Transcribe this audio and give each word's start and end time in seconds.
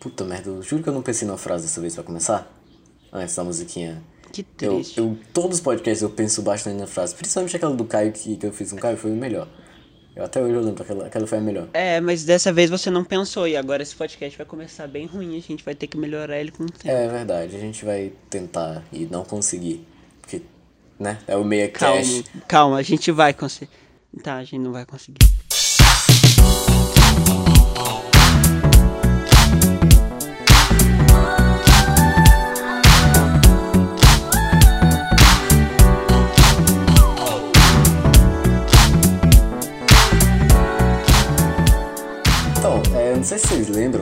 Puta 0.00 0.24
merda, 0.24 0.50
eu 0.50 0.62
juro 0.62 0.82
que 0.82 0.88
eu 0.88 0.92
não 0.92 1.02
pensei 1.02 1.26
numa 1.26 1.38
frase 1.38 1.64
dessa 1.64 1.80
vez 1.80 1.94
pra 1.94 2.04
começar. 2.04 2.52
Antes 3.12 3.34
da 3.34 3.44
musiquinha. 3.44 4.02
Que 4.32 4.44
Eu, 4.60 4.74
triste. 4.74 4.98
eu, 4.98 5.18
todos 5.32 5.58
os 5.58 5.62
podcasts 5.62 6.02
eu 6.02 6.10
penso 6.10 6.42
bastante 6.42 6.78
na 6.78 6.86
frase. 6.86 7.14
Principalmente 7.14 7.56
aquela 7.56 7.74
do 7.74 7.84
Caio 7.84 8.12
que, 8.12 8.36
que 8.36 8.46
eu 8.46 8.52
fiz 8.52 8.70
com 8.70 8.76
o 8.76 8.80
Caio 8.80 8.96
foi 8.96 9.10
o 9.10 9.14
melhor. 9.14 9.48
Eu 10.14 10.24
até 10.24 10.40
hoje 10.40 10.54
eu 10.54 10.62
lembro, 10.62 10.82
aquela, 10.82 11.06
aquela 11.06 11.26
foi 11.26 11.38
a 11.38 11.40
melhor. 11.42 11.68
É, 11.74 12.00
mas 12.00 12.24
dessa 12.24 12.50
vez 12.52 12.70
você 12.70 12.90
não 12.90 13.04
pensou, 13.04 13.46
e 13.46 13.54
agora 13.54 13.82
esse 13.82 13.94
podcast 13.94 14.36
vai 14.36 14.46
começar 14.46 14.86
bem 14.86 15.04
ruim, 15.06 15.36
a 15.36 15.40
gente 15.42 15.62
vai 15.62 15.74
ter 15.74 15.86
que 15.86 15.98
melhorar 15.98 16.38
ele 16.40 16.50
com 16.50 16.64
o 16.64 16.70
tempo. 16.70 16.88
É 16.88 17.06
verdade, 17.06 17.54
a 17.54 17.58
gente 17.58 17.84
vai 17.84 18.12
tentar 18.30 18.82
e 18.90 19.04
não 19.04 19.24
conseguir. 19.24 19.86
Porque, 20.22 20.40
né? 20.98 21.18
É 21.26 21.36
o 21.36 21.44
meia 21.44 21.68
calma, 21.68 21.98
cash. 21.98 22.24
calma, 22.48 22.76
a 22.78 22.82
gente 22.82 23.12
vai 23.12 23.34
conseguir. 23.34 23.70
Tá, 24.22 24.36
a 24.36 24.44
gente 24.44 24.58
não 24.58 24.72
vai 24.72 24.86
conseguir. 24.86 25.18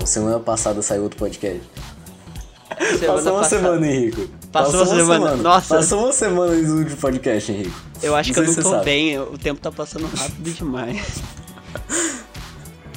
Semana 0.07 0.39
passada 0.41 0.81
saiu 0.83 1.03
outro 1.05 1.19
podcast. 1.19 1.63
Semana 2.99 3.07
Passou 3.15 3.33
uma 3.33 3.41
passada- 3.43 3.63
semana, 3.63 3.87
Henrico. 3.87 4.29
Passou 4.51 4.81
uma 4.85 4.87
semana. 4.87 5.37
Nossa. 5.37 5.75
Passou 5.77 6.05
uma 6.05 6.13
semana 6.13 6.53
no 6.55 6.79
último 6.79 6.97
podcast, 6.97 7.53
Henrico. 7.53 7.81
Eu 8.03 8.17
acho 8.17 8.33
que 8.33 8.39
eu 8.39 8.45
não 8.45 8.55
tô 8.55 8.71
sabe. 8.71 8.85
bem, 8.85 9.19
o 9.19 9.39
tempo 9.39 9.61
tá 9.61 9.71
passando 9.71 10.07
rápido 10.07 10.51
demais. 10.53 11.21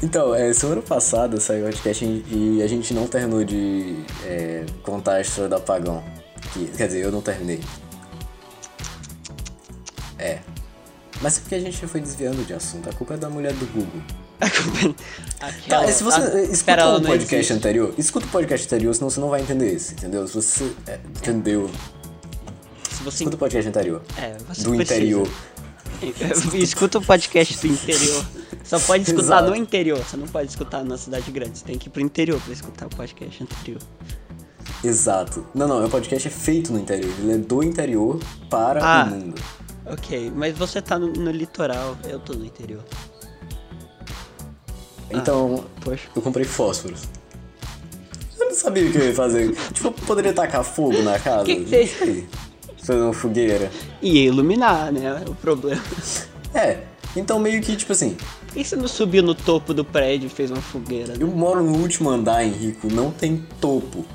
Então, 0.01 0.33
é, 0.35 0.53
semana 0.53 0.81
passada 0.81 1.39
saiu 1.39 1.61
o 1.61 1.63
podcast 1.65 2.05
e 2.05 2.61
a 2.63 2.67
gente 2.67 2.93
não 2.93 3.07
terminou 3.07 3.43
de 3.43 4.03
é, 4.25 4.63
contar 4.83 5.13
a 5.13 5.21
história 5.21 5.49
do 5.49 5.55
apagão. 5.55 6.03
Que, 6.53 6.65
quer 6.67 6.87
dizer, 6.87 7.03
eu 7.05 7.11
não 7.11 7.21
terminei. 7.21 7.59
É. 10.19 10.39
Mas 11.21 11.37
é 11.37 11.41
porque 11.41 11.55
a 11.55 11.59
gente 11.59 11.85
foi 11.87 11.99
desviando 11.99 12.43
de 12.45 12.53
assunto. 12.53 12.89
A 12.89 12.93
culpa 12.93 13.15
é 13.15 13.17
da 13.17 13.29
mulher 13.29 13.53
do 13.53 13.65
Google. 13.67 14.01
Aquela... 14.39 15.85
Tá, 15.85 15.91
se 15.91 16.03
você 16.03 16.19
Ah, 16.19 16.41
escuta 16.43 16.85
o 16.87 16.93
não 16.93 17.01
podcast 17.01 17.35
existe. 17.35 17.53
anterior, 17.53 17.93
escuta 17.97 18.25
o 18.25 18.29
podcast 18.29 18.67
anterior, 18.67 18.93
senão 18.93 19.09
você 19.09 19.19
não 19.19 19.29
vai 19.29 19.41
entender 19.41 19.73
esse, 19.73 19.93
entendeu? 19.93 20.27
Se 20.27 20.35
você 20.35 20.71
é, 20.87 20.99
entendeu, 21.17 21.69
Se 22.89 23.03
você... 23.03 23.23
escuta 23.23 23.35
o 23.35 23.39
podcast 23.39 23.69
anterior. 23.69 24.01
É, 24.17 24.35
você 24.47 24.63
do 24.63 24.75
precisa. 24.75 24.95
interior. 24.95 25.27
Escuta 26.53 26.99
o 26.99 27.01
podcast 27.01 27.57
do 27.59 27.73
interior. 27.73 28.25
Só 28.63 28.79
pode 28.79 29.03
escutar 29.09 29.23
Exato. 29.23 29.49
no 29.49 29.55
interior, 29.55 29.97
você 29.99 30.17
não 30.17 30.27
pode 30.27 30.49
escutar 30.49 30.83
na 30.83 30.97
cidade 30.97 31.31
grande. 31.31 31.57
Você 31.57 31.65
tem 31.65 31.77
que 31.77 31.87
ir 31.87 31.91
pro 31.91 32.01
interior 32.01 32.39
pra 32.41 32.53
escutar 32.53 32.85
o 32.85 32.89
podcast 32.89 33.43
anterior. 33.43 33.81
Exato. 34.83 35.45
Não, 35.55 35.67
não, 35.67 35.83
o 35.85 35.89
podcast 35.89 36.27
é 36.27 36.31
feito 36.31 36.71
no 36.71 36.79
interior. 36.79 37.11
Ele 37.19 37.31
é 37.33 37.37
do 37.37 37.63
interior 37.63 38.19
para 38.49 38.79
Ah. 38.83 39.05
o 39.05 39.09
mundo. 39.09 39.41
Ok, 39.87 40.31
mas 40.35 40.55
você 40.57 40.81
tá 40.81 40.99
no, 40.99 41.07
no 41.13 41.31
litoral, 41.31 41.97
eu 42.03 42.19
tô 42.19 42.33
no 42.33 42.45
interior. 42.45 42.83
Então, 45.11 45.65
Poxa. 45.81 46.07
eu 46.15 46.21
comprei 46.21 46.45
fósforos. 46.45 47.03
Eu 48.39 48.47
não 48.47 48.55
sabia 48.55 48.87
o 48.87 48.91
que 48.91 48.97
eu 48.97 49.05
ia 49.07 49.13
fazer. 49.15 49.53
tipo, 49.73 49.87
eu 49.87 49.91
poderia 49.91 50.33
tacar 50.33 50.63
fogo 50.63 51.01
na 51.01 51.17
casa. 51.19 51.45
Que 51.45 51.55
que 51.55 51.61
Não 51.61 51.67
sei. 51.87 52.27
Fazer 52.83 53.01
uma 53.01 53.13
fogueira. 53.13 53.71
E 54.01 54.19
iluminar, 54.25 54.91
né? 54.91 55.23
O 55.27 55.35
problema. 55.35 55.81
É, 56.53 56.79
então 57.15 57.39
meio 57.39 57.61
que, 57.61 57.75
tipo 57.75 57.91
assim, 57.91 58.15
Por 58.47 58.53
que 58.53 58.63
você 58.63 58.75
não 58.75 58.87
subiu 58.87 59.21
no 59.21 59.35
topo 59.35 59.73
do 59.73 59.83
prédio 59.83 60.27
e 60.27 60.29
fez 60.29 60.49
uma 60.51 60.61
fogueira? 60.61 61.13
né? 61.13 61.17
eu 61.19 61.27
moro 61.27 61.61
no 61.63 61.77
último 61.77 62.09
andar, 62.09 62.43
Henrico, 62.45 62.87
não 62.91 63.11
tem 63.11 63.45
topo. 63.59 64.05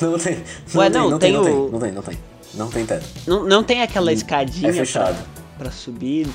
Não 0.00 0.18
tem. 0.18 0.36
Não 0.72 0.80
Ué, 0.80 0.90
tem, 0.90 1.00
não, 1.00 1.10
não 1.10 1.18
tem, 1.18 1.32
tem 1.32 1.38
não 1.38 1.44
tem, 1.44 1.54
o- 1.54 1.70
não 1.70 1.78
tem, 1.80 1.92
não 1.92 2.02
tem. 2.02 2.18
Não 2.54 2.68
tem 2.70 2.86
teto. 2.86 3.06
Não, 3.26 3.44
não 3.44 3.62
tem 3.62 3.82
aquela 3.82 4.12
escadinha 4.12 4.70
é 4.70 4.72
fechado. 4.72 5.16
Pra, 5.56 5.64
pra 5.64 5.70
subir? 5.70 6.26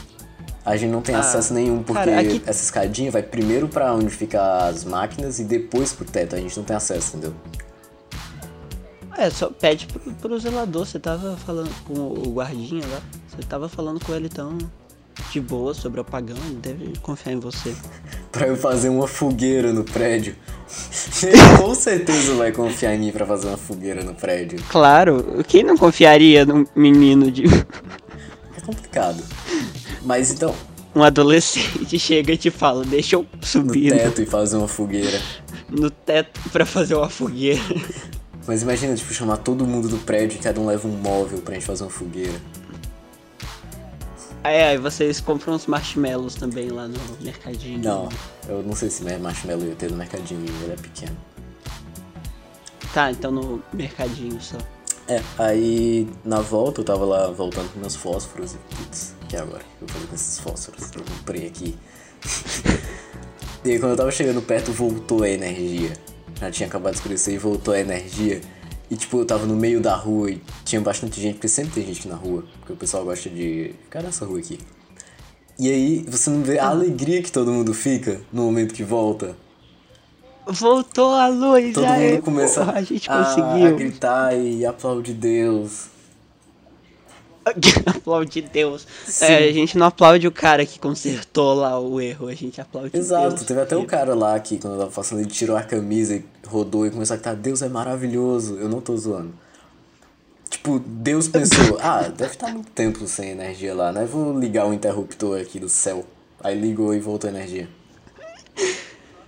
A 0.64 0.78
gente 0.78 0.92
não 0.92 1.02
tem 1.02 1.16
acesso 1.16 1.54
nenhum, 1.54 1.82
porque 1.82 2.02
Ah, 2.02 2.06
cara, 2.06 2.20
aqui- 2.22 2.42
essa 2.46 2.64
escadinha 2.64 3.10
vai 3.12 3.24
primeiro 3.24 3.68
pra 3.68 3.94
onde 3.94 4.10
ficam 4.10 4.42
as 4.44 4.84
máquinas 4.86 5.40
e 5.40 5.44
depois 5.44 5.92
pro 5.94 6.06
teto. 6.06 6.36
A 6.36 6.40
gente 6.40 6.56
não 6.58 6.64
tem 6.64 6.76
acesso, 6.76 7.18
entendeu? 7.18 7.34
É, 9.18 9.30
só 9.30 9.50
pede 9.50 9.88
pro, 9.88 10.00
pro 10.14 10.40
zelador. 10.40 10.86
Você 10.86 11.00
tava 11.00 11.36
falando 11.38 11.72
com 11.86 11.94
o 11.94 12.32
guardinha 12.34 12.86
lá. 12.88 13.02
Você 13.30 13.44
tava 13.44 13.68
falando 13.68 14.00
com 14.04 14.14
ele 14.14 14.30
tão 14.30 14.58
de 15.32 15.40
boa 15.40 15.74
sobre 15.74 16.00
o 16.00 16.02
apagão. 16.02 16.38
Ele 16.46 16.56
deve 16.56 16.94
confiar 17.00 17.34
em 17.34 17.40
você. 17.40 17.76
Pra 18.32 18.48
eu 18.48 18.56
fazer 18.56 18.88
uma 18.90 19.08
fogueira 19.08 19.74
no 19.74 19.84
prédio. 19.84 20.36
Ele 21.22 21.58
com 21.58 21.76
certeza 21.76 22.34
vai 22.36 22.52
confiar 22.54 22.96
em 22.96 23.00
mim 23.00 23.12
pra 23.12 23.26
fazer 23.26 23.48
uma 23.50 23.58
fogueira 23.58 24.06
no 24.06 24.14
prédio. 24.16 24.58
Claro, 24.70 25.44
quem 25.46 25.64
não 25.64 25.76
confiaria 25.76 26.46
num 26.46 26.66
menino 26.74 27.30
de. 27.30 27.44
É 28.56 28.62
complicado. 28.66 29.22
Mas 30.04 30.32
então, 30.32 30.56
Um 30.96 31.04
adolescente 31.04 31.98
chega 32.00 32.34
e 32.34 32.38
te 32.38 32.50
fala, 32.50 32.84
deixa 32.84 33.16
eu 33.16 33.26
subir 33.42 33.92
no, 33.92 33.98
teto 33.98 34.22
e 34.22 34.26
fazer 34.26 34.58
uma 34.58 34.68
fogueira. 34.68 35.22
no 35.70 35.90
teto 35.90 36.40
pra 36.50 36.66
fazer 36.66 36.96
uma 36.96 37.10
fogueira. 37.10 37.62
Mas 38.48 38.64
imagina, 38.64 38.96
tipo, 38.96 39.14
chamar 39.14 39.38
todo 39.38 39.66
mundo 39.66 39.88
do 39.88 40.00
prédio 40.00 40.38
e 40.38 40.40
cada 40.42 40.60
um 40.60 40.66
leva 40.66 40.88
um 40.88 40.98
móvel 40.98 41.40
pra 41.40 41.54
gente 41.54 41.66
fazer 41.66 41.84
uma 41.84 41.92
fogueira. 41.92 42.42
Aí, 44.44 44.64
aí 44.64 44.78
vocês 44.78 45.22
compram 45.22 45.54
uns 45.54 45.68
marshmallows 45.68 46.34
também 46.34 46.70
lá 46.70 46.88
no 46.88 46.98
mercadinho. 47.22 47.80
Não, 47.80 48.10
eu 48.50 48.64
não 48.64 48.76
sei 48.76 48.90
se 48.90 49.04
marshmallow 49.20 49.68
ia 49.68 49.76
ter 49.76 49.92
no 49.92 49.98
mercadinho, 49.98 50.44
ele 50.64 50.74
é 50.74 50.76
pequeno. 50.76 51.16
Tá, 52.92 53.12
então 53.12 53.32
no 53.32 53.64
mercadinho 53.72 54.42
só. 54.42 54.58
É, 55.08 55.22
aí 55.38 56.08
na 56.26 56.42
volta 56.42 56.82
eu 56.82 56.86
tava 56.86 57.06
lá 57.06 57.28
voltando 57.28 57.72
com 57.72 57.80
meus 57.80 57.96
fósforos 57.96 58.54
e 58.54 58.58
putz, 58.76 59.14
que 59.32 59.38
agora? 59.38 59.64
Eu 59.82 59.88
fazer 59.88 60.08
com 60.08 60.16
esses 60.16 60.40
fósforos 60.40 60.90
que 60.90 60.98
eu 60.98 61.04
comprei 61.04 61.48
aqui? 61.48 61.76
e 63.64 63.72
aí 63.72 63.80
quando 63.80 63.92
eu 63.92 63.98
tava 63.98 64.12
chegando 64.12 64.42
perto 64.42 64.74
voltou 64.74 65.24
a 65.24 65.30
energia. 65.30 65.94
Já 66.38 66.52
tinha 66.52 66.68
acabado 66.68 66.92
de 66.92 66.98
escurecer 66.98 67.34
e 67.34 67.38
voltou 67.38 67.74
a 67.74 67.80
energia. 67.80 68.42
E 68.90 68.98
tipo, 68.98 69.20
eu 69.20 69.26
tava 69.26 69.46
no 69.46 69.56
meio 69.56 69.80
da 69.80 69.96
rua 69.96 70.32
e 70.32 70.42
tinha 70.66 70.82
bastante 70.82 71.22
gente, 71.22 71.36
porque 71.36 71.48
sempre 71.48 71.72
tem 71.72 71.86
gente 71.86 72.10
na 72.10 72.16
rua, 72.16 72.44
porque 72.60 72.74
o 72.74 72.76
pessoal 72.76 73.06
gosta 73.06 73.30
de 73.30 73.74
ficar 73.84 74.04
nessa 74.04 74.26
rua 74.26 74.40
aqui. 74.40 74.60
E 75.58 75.72
aí 75.72 76.06
você 76.10 76.30
não 76.30 76.44
vê 76.44 76.60
a 76.60 76.68
alegria 76.68 77.24
que 77.24 77.32
todo 77.32 77.54
mundo 77.54 77.74
fica 77.74 78.20
no 78.34 78.44
momento 78.44 78.74
que 78.74 78.84
volta. 78.84 79.38
Voltou 80.46 81.14
a 81.14 81.28
luz, 81.30 81.74
Todo 81.74 81.86
aê, 81.86 82.14
mundo 82.14 82.24
começa 82.24 82.66
porra, 82.66 82.80
a 82.80 82.82
gente 82.82 83.10
a, 83.10 83.22
a 83.22 83.24
conseguiu. 83.24 83.78
gritar 83.78 84.36
e 84.38 84.66
aplaudir 84.66 85.14
Deus. 85.14 85.91
Aplaude 87.86 88.42
Deus. 88.42 88.86
É, 89.22 89.50
a 89.50 89.52
gente 89.52 89.78
não 89.78 89.88
aplaude 89.88 90.28
o 90.28 90.32
cara 90.32 90.66
que 90.66 90.80
consertou 90.80 91.54
lá 91.56 91.80
o 91.80 92.00
erro, 92.00 92.28
a 92.28 92.36
gente 92.36 92.62
aplaude 92.62 92.96
Exato, 92.96 93.30
Deus. 93.36 93.44
teve 93.44 93.60
até 93.62 93.76
um 93.76 93.86
cara 93.86 94.14
lá 94.14 94.40
que 94.40 94.58
quando 94.58 94.74
eu 94.74 94.80
tava 94.80 94.92
passando, 94.92 95.20
ele 95.22 95.30
tirou 95.30 95.58
a 95.58 95.64
camisa 95.64 96.16
e 96.16 96.26
rodou 96.48 96.86
e 96.86 96.92
começou 96.92 97.14
a 97.14 97.18
gritar, 97.18 97.36
Deus 97.36 97.62
é 97.62 97.70
maravilhoso, 97.70 98.58
eu 98.58 98.70
não 98.70 98.80
tô 98.82 98.96
zoando. 98.96 99.34
Tipo, 100.50 100.80
Deus 100.80 101.28
pensou, 101.28 101.78
ah, 101.82 102.02
deve 102.10 102.34
estar 102.34 102.50
muito 102.54 102.70
tempo 102.72 103.08
sem 103.08 103.30
energia 103.30 103.74
lá, 103.74 103.92
né? 103.92 104.06
Vou 104.06 104.38
ligar 104.38 104.68
o 104.68 104.74
interruptor 104.74 105.40
aqui 105.40 105.60
do 105.60 105.70
céu. 105.70 106.06
Aí 106.44 106.60
ligou 106.60 106.94
e 106.94 107.00
voltou 107.00 107.30
a 107.30 107.34
energia. 107.34 107.70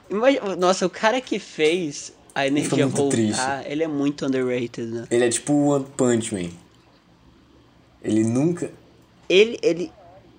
Imagina- 0.09 0.55
Nossa, 0.55 0.85
o 0.85 0.89
cara 0.89 1.19
que 1.21 1.39
fez 1.39 2.11
a 2.35 2.45
energia 2.47 2.87
voltar, 2.87 3.15
triste. 3.15 3.41
ele 3.65 3.83
é 3.83 3.87
muito 3.87 4.25
underrated, 4.25 4.87
né? 4.87 5.07
Ele 5.09 5.23
é 5.25 5.29
tipo 5.29 5.53
o 5.53 5.67
One 5.67 5.85
Punch 5.95 6.33
Man. 6.33 6.49
Ele 8.03 8.23
nunca. 8.23 8.69
Ele, 9.29 9.57
ele, 9.61 9.91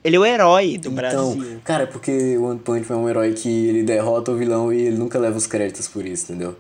ele 0.03 0.17
é 0.17 0.19
o 0.19 0.25
herói 0.25 0.73
do 0.79 0.91
Então, 0.91 0.93
Brasil. 0.95 1.61
cara, 1.65 1.87
porque 1.87 2.37
o 2.37 2.45
One 2.45 2.59
Punch 2.61 2.91
Man 2.91 2.97
é 2.99 3.03
um 3.03 3.09
herói 3.09 3.33
que 3.33 3.49
ele 3.49 3.83
derrota 3.83 4.31
o 4.33 4.37
vilão 4.37 4.73
e 4.73 4.83
ele 4.83 4.97
nunca 4.97 5.19
leva 5.19 5.37
os 5.37 5.47
créditos 5.47 5.89
por 5.89 6.05
isso, 6.05 6.25
entendeu? 6.31 6.57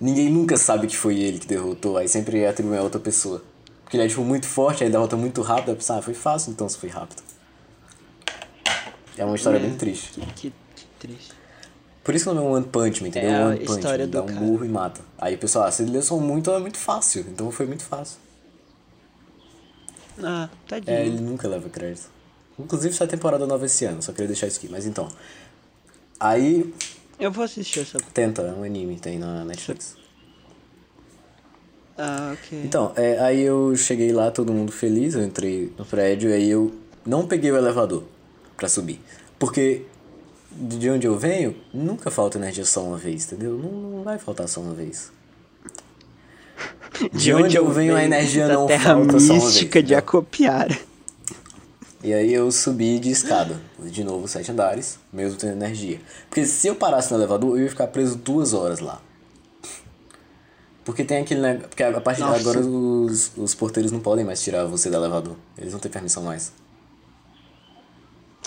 Ninguém 0.00 0.30
nunca 0.30 0.56
sabe 0.56 0.86
que 0.86 0.96
foi 0.96 1.18
ele 1.20 1.38
que 1.38 1.46
derrotou, 1.46 1.98
aí 1.98 2.08
sempre 2.08 2.46
atribui 2.46 2.78
a 2.78 2.82
outra 2.82 2.98
pessoa. 2.98 3.42
Porque 3.84 3.96
ele 3.98 4.04
é 4.04 4.08
tipo 4.08 4.22
muito 4.22 4.46
forte, 4.46 4.82
aí 4.82 4.88
derrota 4.90 5.16
muito 5.16 5.42
rápido, 5.42 5.70
aí 5.70 5.74
pensa, 5.74 5.96
ah, 5.96 6.02
foi 6.02 6.14
fácil 6.14 6.52
então 6.52 6.66
se 6.68 6.78
foi 6.78 6.88
rápido. 6.88 7.22
É 9.18 9.24
uma 9.24 9.36
história 9.36 9.60
bem 9.60 9.74
triste. 9.76 10.12
Que, 10.12 10.20
que, 10.20 10.52
que 10.74 10.84
triste. 10.98 11.32
Por 12.02 12.14
isso 12.14 12.24
que 12.24 12.30
o 12.30 12.34
nome 12.34 12.46
é 12.46 12.50
One 12.50 12.64
Punch 12.66 13.02
Man, 13.02 13.08
entendeu? 13.08 13.30
É 13.30 13.42
a 13.42 13.46
One 13.48 13.58
Punch 13.58 13.72
história 13.72 14.04
Man, 14.06 14.10
dá 14.10 14.22
um 14.22 14.26
cara. 14.26 14.40
burro 14.40 14.64
e 14.64 14.68
mata. 14.68 15.00
Aí 15.18 15.34
o 15.34 15.38
pessoal, 15.38 15.66
ah, 15.66 15.70
se 15.70 15.82
ele 15.82 16.00
são 16.00 16.18
muito, 16.18 16.50
é 16.50 16.58
muito 16.58 16.78
fácil. 16.78 17.26
Então 17.28 17.50
foi 17.50 17.66
muito 17.66 17.82
fácil. 17.84 18.16
Ah, 20.22 20.48
tadinho. 20.66 20.96
É, 20.96 21.06
ele 21.06 21.20
nunca 21.20 21.48
leva 21.48 21.68
crédito. 21.68 22.08
Inclusive 22.58 22.94
sai 22.94 23.06
temporada 23.06 23.46
nova 23.46 23.66
esse 23.66 23.84
ano, 23.84 24.02
só 24.02 24.12
queria 24.12 24.28
deixar 24.28 24.46
isso 24.46 24.58
aqui. 24.58 24.68
Mas 24.70 24.86
então. 24.86 25.08
Aí 26.18 26.72
Eu 27.18 27.30
vou 27.32 27.44
assistir 27.44 27.80
essa. 27.80 27.98
Tenta, 28.12 28.42
é 28.42 28.52
um 28.52 28.62
anime, 28.62 28.96
tem 28.98 29.18
na 29.18 29.44
Netflix. 29.44 29.96
Ah, 31.96 32.34
ok. 32.34 32.62
Então, 32.64 32.92
é, 32.96 33.18
aí 33.18 33.40
eu 33.40 33.76
cheguei 33.76 34.12
lá, 34.12 34.30
todo 34.30 34.52
mundo 34.52 34.72
feliz, 34.72 35.14
eu 35.14 35.22
entrei 35.22 35.72
no 35.78 35.84
prédio, 35.84 36.32
aí 36.32 36.48
eu 36.48 36.72
não 37.04 37.26
peguei 37.26 37.50
o 37.50 37.56
elevador 37.56 38.04
pra 38.56 38.68
subir. 38.68 39.00
Porque 39.38 39.84
de 40.50 40.90
onde 40.90 41.06
eu 41.06 41.18
venho, 41.18 41.54
nunca 41.72 42.10
falta 42.10 42.38
energia 42.38 42.64
só 42.64 42.82
uma 42.82 42.96
vez, 42.96 43.26
entendeu? 43.26 43.56
Não, 43.56 43.70
não 43.70 44.02
vai 44.02 44.18
faltar 44.18 44.48
só 44.48 44.60
uma 44.60 44.74
vez. 44.74 45.12
De, 47.12 47.32
onde, 47.32 47.56
eu 47.56 47.70
venho, 47.70 47.96
a 47.96 48.04
energia 48.04 48.46
da 48.46 48.54
não 48.54 48.66
terra 48.66 48.94
falta 48.94 49.16
mística 49.16 49.82
de 49.82 49.94
entendeu? 49.94 49.98
Acopiara. 49.98 50.78
E 52.02 52.14
aí 52.14 52.32
eu 52.32 52.50
subi 52.50 52.98
de 52.98 53.10
escada, 53.10 53.60
de 53.78 54.02
novo 54.02 54.26
sete 54.26 54.50
andares, 54.50 54.98
mesmo 55.12 55.38
tendo 55.38 55.52
energia. 55.52 56.00
Porque 56.28 56.46
se 56.46 56.66
eu 56.66 56.74
parasse 56.74 57.12
no 57.12 57.18
elevador, 57.18 57.58
eu 57.58 57.64
ia 57.64 57.68
ficar 57.68 57.86
preso 57.88 58.16
duas 58.16 58.54
horas 58.54 58.80
lá. 58.80 59.00
Porque 60.84 61.04
tem 61.04 61.18
aquele 61.18 61.40
negócio. 61.40 61.68
Porque 61.68 61.82
a 61.82 62.00
partir 62.00 62.22
de 62.22 62.28
Nossa. 62.28 62.40
agora 62.40 62.60
os, 62.60 63.32
os 63.36 63.54
porteiros 63.54 63.92
não 63.92 64.00
podem 64.00 64.24
mais 64.24 64.42
tirar 64.42 64.64
você 64.64 64.88
do 64.88 64.96
elevador. 64.96 65.36
Eles 65.58 65.72
não 65.72 65.80
têm 65.80 65.90
permissão 65.90 66.22
mais. 66.22 66.52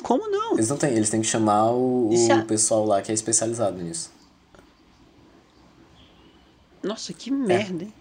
Como 0.01 0.27
não? 0.29 0.53
Eles 0.53 0.69
não 0.69 0.77
têm, 0.77 0.91
eles 0.91 1.09
têm 1.09 1.21
que 1.21 1.27
chamar 1.27 1.71
o, 1.71 2.09
pessoal 2.47 2.85
lá 2.85 3.01
que 3.01 3.11
é 3.11 3.13
especializado 3.13 3.81
nisso. 3.81 4.11
Nossa, 6.81 7.13
que 7.13 7.31
merda, 7.31 7.83
hein? 7.85 7.93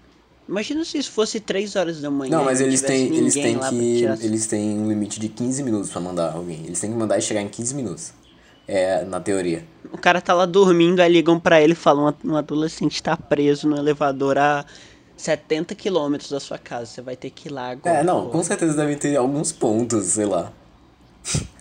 Imagina 0.49 0.85
se 0.85 0.99
isso 0.99 1.11
fosse 1.13 1.41
3 1.41 1.77
horas 1.77 2.01
da 2.01 2.11
manhã. 2.11 2.37
Não, 2.37 2.45
mas 2.45 2.61
não 2.61 2.67
eles 2.67 2.83
têm, 2.83 3.15
eles 3.17 3.35
têm 3.35 3.59
que. 3.59 4.05
Eles 4.21 4.47
têm 4.47 4.79
um 4.79 4.89
limite 4.89 5.21
de 5.21 5.29
15 5.29 5.63
minutos 5.63 5.91
pra 5.91 6.01
mandar 6.01 6.33
alguém. 6.33 6.65
Eles 6.65 6.81
têm 6.81 6.91
que 6.91 6.97
mandar 6.97 7.19
e 7.19 7.23
chegar 7.23 7.41
em 7.41 7.49
15 7.49 7.75
minutos. 7.75 8.13
É, 8.67 9.05
na 9.05 9.21
teoria. 9.21 9.65
O 9.93 9.99
cara 9.99 10.21
tá 10.21 10.33
lá 10.33 10.47
dormindo, 10.47 11.01
aí 11.01 11.13
ligam 11.13 11.39
pra 11.39 11.61
ele 11.61 11.73
e 11.73 11.77
falam: 11.77 12.15
um 12.25 12.37
adolescente 12.37 13.03
tá 13.03 13.17
preso 13.17 13.69
no 13.69 13.77
elevador 13.77 14.39
a 14.39 14.65
70 15.17 15.75
quilômetros 15.75 16.31
da 16.31 16.41
sua 16.41 16.59
casa. 16.59 16.87
Você 16.87 17.03
vai 17.03 17.17
ter 17.17 17.31
que 17.31 17.49
ir 17.49 17.53
lá 17.53 17.71
agora. 17.71 17.99
É, 17.99 18.03
não, 18.05 18.25
pô." 18.25 18.31
com 18.31 18.43
certeza 18.43 18.77
devem 18.77 18.97
ter 18.97 19.17
alguns 19.17 19.53
pontos, 19.53 20.05
sei 20.05 20.27
lá. 20.27 20.53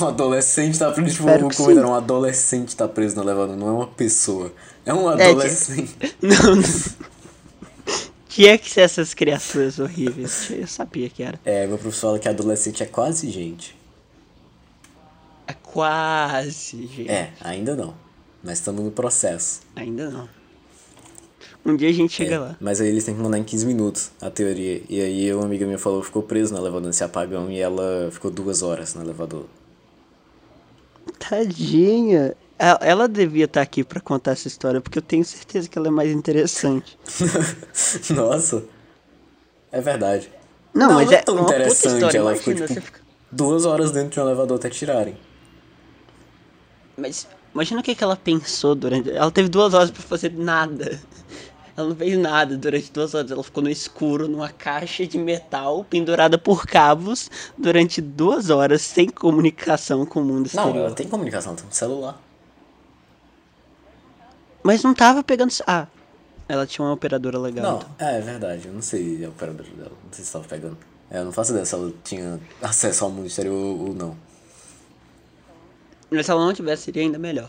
Um 0.00 0.08
adolescente 0.08 0.76
tá 0.76 0.90
preso, 0.90 1.18
tipo, 1.18 1.52
sim. 1.52 1.78
um 1.78 1.94
adolescente 1.94 2.74
tá 2.74 2.88
preso 2.88 3.14
no 3.14 3.22
elevador, 3.22 3.56
não 3.56 3.68
é 3.68 3.70
uma 3.70 3.86
pessoa. 3.86 4.52
É 4.84 4.92
um 4.92 5.08
É, 5.08 5.30
adolescente. 5.30 5.94
Não, 6.20 6.56
não. 6.56 6.64
Tinha 8.34 8.58
que 8.58 8.68
ser 8.68 8.80
essas 8.80 9.14
criaturas 9.14 9.78
horríveis. 9.78 10.50
Eu 10.50 10.66
sabia 10.66 11.08
que 11.08 11.22
era. 11.22 11.38
É, 11.44 11.68
meu 11.68 11.78
professor 11.78 12.08
fala 12.08 12.18
que 12.18 12.28
adolescente 12.28 12.82
é 12.82 12.86
quase 12.86 13.30
gente. 13.30 13.76
É 15.46 15.52
quase, 15.62 16.84
gente. 16.88 17.08
É, 17.08 17.32
ainda 17.40 17.76
não. 17.76 17.94
Mas 18.42 18.58
estamos 18.58 18.82
no 18.84 18.90
processo. 18.90 19.60
Ainda 19.76 20.10
não. 20.10 20.28
Um 21.64 21.76
dia 21.76 21.88
a 21.88 21.92
gente 21.92 22.12
chega 22.12 22.34
É, 22.34 22.38
lá. 22.38 22.56
Mas 22.60 22.80
aí 22.80 22.88
eles 22.88 23.04
têm 23.04 23.14
que 23.14 23.22
mandar 23.22 23.38
em 23.38 23.44
15 23.44 23.66
minutos 23.66 24.10
a 24.20 24.28
teoria. 24.30 24.82
E 24.88 25.00
aí 25.00 25.32
uma 25.32 25.44
amiga 25.44 25.64
minha 25.64 25.78
falou 25.78 26.00
que 26.00 26.06
ficou 26.06 26.22
preso 26.24 26.52
no 26.52 26.58
elevador 26.58 26.88
nesse 26.88 27.04
apagão 27.04 27.48
e 27.52 27.60
ela 27.60 28.10
ficou 28.10 28.32
duas 28.32 28.62
horas 28.62 28.94
no 28.96 29.02
elevador. 29.02 29.46
Tadinha. 31.20 32.34
Ela, 32.58 32.78
ela 32.82 33.08
devia 33.08 33.46
estar 33.46 33.60
aqui 33.62 33.82
pra 33.82 34.00
contar 34.00 34.32
essa 34.32 34.46
história, 34.48 34.80
porque 34.80 34.98
eu 34.98 35.02
tenho 35.02 35.24
certeza 35.24 35.68
que 35.68 35.76
ela 35.78 35.88
é 35.88 35.90
mais 35.90 36.10
interessante. 36.12 36.96
Nossa. 38.14 38.64
É 39.72 39.80
verdade. 39.80 40.30
Não, 40.72 40.94
mas 40.94 41.10
é 41.10 41.16
é 41.16 41.22
tão 41.22 41.38
interessante. 41.40 41.94
história, 41.94 42.18
ela 42.18 42.32
imagina, 42.32 42.54
ficou 42.56 42.68
você 42.68 42.74
tipo, 42.74 42.86
fica- 42.86 43.00
duas 43.30 43.64
horas 43.64 43.90
dentro 43.90 44.10
de 44.10 44.20
um 44.20 44.22
elevador 44.24 44.56
até 44.58 44.70
tirarem. 44.70 45.16
Mas 46.96 47.26
imagina 47.52 47.80
o 47.80 47.84
que, 47.84 47.94
que 47.94 48.04
ela 48.04 48.16
pensou 48.16 48.74
durante. 48.74 49.10
Ela 49.10 49.30
teve 49.30 49.48
duas 49.48 49.74
horas 49.74 49.90
pra 49.90 50.02
fazer 50.02 50.32
nada. 50.32 51.00
Ela 51.76 51.88
não 51.88 51.96
fez 51.96 52.16
nada 52.16 52.56
durante 52.56 52.92
duas 52.92 53.14
horas. 53.14 53.30
Ela 53.32 53.42
ficou 53.42 53.62
no 53.64 53.68
escuro, 53.70 54.28
numa 54.28 54.48
caixa 54.48 55.04
de 55.04 55.18
metal, 55.18 55.84
pendurada 55.90 56.38
por 56.38 56.64
cabos, 56.66 57.28
durante 57.58 58.00
duas 58.00 58.48
horas, 58.48 58.80
sem 58.82 59.08
comunicação 59.08 60.06
com 60.06 60.20
o 60.20 60.24
mundo 60.24 60.48
Não, 60.54 60.62
exterior. 60.66 60.86
ela 60.86 60.94
tem 60.94 61.08
comunicação, 61.08 61.56
tem 61.56 61.66
um 61.66 61.72
celular. 61.72 62.20
Mas 64.64 64.82
não 64.82 64.94
tava 64.94 65.22
pegando. 65.22 65.52
Ah, 65.66 65.86
ela 66.48 66.66
tinha 66.66 66.82
uma 66.82 66.94
operadora 66.94 67.38
legal. 67.38 67.64
Não, 67.64 67.76
então. 67.76 67.94
é, 67.98 68.16
é 68.16 68.20
verdade. 68.22 68.66
Eu 68.66 68.72
não 68.72 68.80
sei 68.80 69.22
a 69.22 69.28
operadora 69.28 69.68
dela. 69.68 69.92
Não 70.02 70.12
sei 70.12 70.24
se 70.24 70.32
tava 70.32 70.48
pegando. 70.48 70.78
É, 71.10 71.18
eu 71.18 71.24
não 71.26 71.32
faço 71.32 71.50
ideia 71.50 71.66
se 71.66 71.74
ela 71.74 71.92
tinha 72.02 72.40
acesso 72.62 73.04
ao 73.04 73.10
mundo 73.10 73.26
exterior 73.26 73.54
ou 73.54 73.88
ou 73.88 73.94
não. 73.94 74.16
Mas 76.10 76.24
se 76.24 76.32
ela 76.32 76.46
não 76.46 76.54
tivesse, 76.54 76.84
seria 76.84 77.02
ainda 77.02 77.18
melhor. 77.18 77.48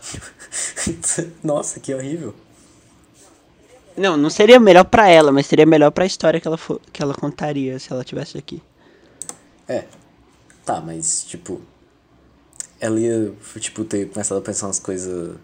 Nossa, 1.42 1.80
que 1.80 1.94
horrível. 1.94 2.34
Não, 3.96 4.14
não 4.18 4.28
seria 4.28 4.60
melhor 4.60 4.84
pra 4.84 5.08
ela, 5.08 5.32
mas 5.32 5.46
seria 5.46 5.64
melhor 5.64 5.90
pra 5.90 6.04
história 6.04 6.38
que 6.38 6.46
ela, 6.46 6.58
for, 6.58 6.78
que 6.92 7.02
ela 7.02 7.14
contaria 7.14 7.78
se 7.78 7.90
ela 7.90 8.04
tivesse 8.04 8.36
aqui. 8.36 8.62
É. 9.66 9.84
Tá, 10.66 10.82
mas 10.82 11.24
tipo. 11.24 11.62
Ela 12.78 13.00
ia, 13.00 13.32
tipo, 13.58 13.84
ter 13.84 14.10
começado 14.10 14.36
a 14.36 14.42
pensar 14.42 14.66
umas 14.66 14.78
coisas 14.78 15.34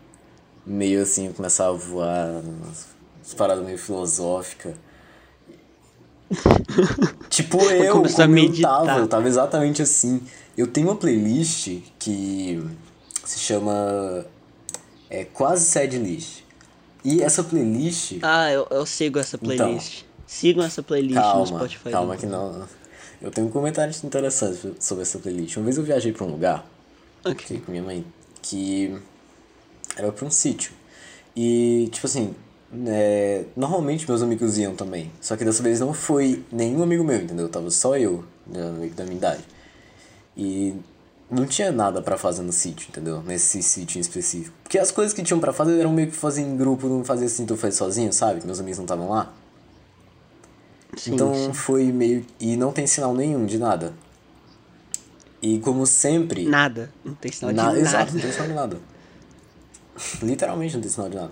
meio 0.65 1.03
assim, 1.03 1.33
começar 1.33 1.67
a 1.69 1.73
voar, 1.73 2.43
umas, 2.45 2.87
paradas 3.37 3.65
meio 3.65 3.79
filosóficas. 3.79 4.75
tipo 7.29 7.61
eu, 7.61 7.91
a 7.91 7.93
como 7.93 8.07
eu 8.39 8.61
tava, 8.61 8.99
eu 8.99 9.09
tava 9.09 9.29
exatamente 9.29 9.83
assim. 9.83 10.23
Eu 10.57 10.67
tenho 10.67 10.89
uma 10.89 10.97
playlist 10.97 11.81
que 11.99 12.63
se 13.25 13.39
chama 13.39 14.25
é, 15.11 15.25
Quase 15.25 15.65
Sad 15.67 15.99
List. 15.99 16.43
E 17.05 17.23
essa 17.23 17.43
playlist. 17.43 18.19
Ah, 18.23 18.51
eu, 18.51 18.67
eu 18.71 18.87
sigo 18.87 19.19
essa 19.19 19.37
playlist. 19.37 20.05
Sigam 20.27 20.65
essa 20.65 20.83
playlist 20.83 21.17
no 21.17 21.21
Calma, 21.21 21.47
Spotify. 21.47 21.91
calma 21.91 22.17
que 22.17 22.27
não. 22.27 22.67
Eu 23.21 23.31
tenho 23.31 23.47
um 23.47 23.51
comentário 23.51 23.95
interessante 24.05 24.75
sobre 24.81 25.03
essa 25.03 25.19
playlist. 25.19 25.57
Uma 25.57 25.65
vez 25.65 25.77
eu 25.77 25.85
viajei 25.85 26.13
pra 26.13 26.25
um 26.25 26.31
lugar, 26.31 26.67
Ok. 27.25 27.35
fiquei 27.41 27.61
com 27.61 27.71
minha 27.71 27.83
mãe, 27.83 28.05
que 28.41 28.97
era 29.97 30.11
pra 30.13 30.27
um 30.27 30.31
sítio. 30.31 30.73
E, 31.37 31.89
tipo 31.93 32.07
assim, 32.07 32.35
é, 32.87 33.45
normalmente 33.57 34.07
meus 34.09 34.23
amigos 34.23 34.59
iam 34.59 34.75
também. 34.75 35.11
Só 35.21 35.37
que 35.37 35.45
dessa 35.45 35.63
vez 35.63 35.81
não 35.81 35.93
foi 35.93 36.43
nenhum 36.51 36.83
amigo 36.83 37.05
meu, 37.05 37.19
entendeu? 37.21 37.49
Tava 37.49 37.71
só 37.71 37.97
eu, 37.97 38.25
né, 38.47 38.63
amigo 38.69 38.95
da 38.95 39.05
minha 39.05 39.17
idade. 39.17 39.43
E 40.37 40.75
não 41.31 41.47
tinha 41.47 41.71
nada 41.73 42.01
pra 42.03 42.17
fazer 42.19 42.43
no 42.43 42.53
sítio, 42.53 42.89
entendeu? 42.91 43.23
Nesse 43.23 43.63
sítio 43.63 43.99
em 43.99 44.01
específico. 44.01 44.55
Porque 44.63 44.79
as 44.79 44.91
coisas 44.91 45.13
que 45.13 45.23
tinham 45.23 45.41
pra 45.41 45.53
fazer 45.53 45.79
eram 45.79 45.93
meio 45.93 46.09
que 46.11 46.17
fazer 46.17 46.43
em 46.43 46.57
grupo, 46.57 46.87
não 46.89 47.05
fazia 47.05 47.27
assim, 47.27 47.45
tu 47.47 47.57
faz 47.57 47.75
sozinho, 47.75 48.13
sabe? 48.13 48.45
Meus 48.45 48.61
amigos 48.61 48.79
não 48.79 48.85
estavam 48.85 49.09
lá. 49.09 49.33
Sim, 50.97 51.15
então 51.15 51.35
sim. 51.35 51.53
foi 51.55 51.85
meio. 51.91 52.25
E 52.39 52.57
não 52.57 52.71
tem 52.73 52.87
sinal 52.87 53.15
nenhum 53.15 53.47
de 53.47 53.59
nada. 53.59 53.95
E 55.41 55.59
como 55.61 55.87
sempre. 55.87 56.45
Nada. 56.47 56.93
Não 57.05 57.15
tem 57.15 57.33
sinal 57.33 57.55
na- 57.55 57.73
de 57.73 57.81
Exato, 57.81 57.97
nada. 57.99 58.13
não 58.13 58.21
tem 58.21 58.33
sinal 58.33 58.47
de 58.49 58.55
nada. 58.55 58.79
Literalmente 60.23 60.75
não 60.75 60.81
tem 60.81 60.91
sinal 60.91 61.09
de 61.11 61.17
nada. 61.17 61.31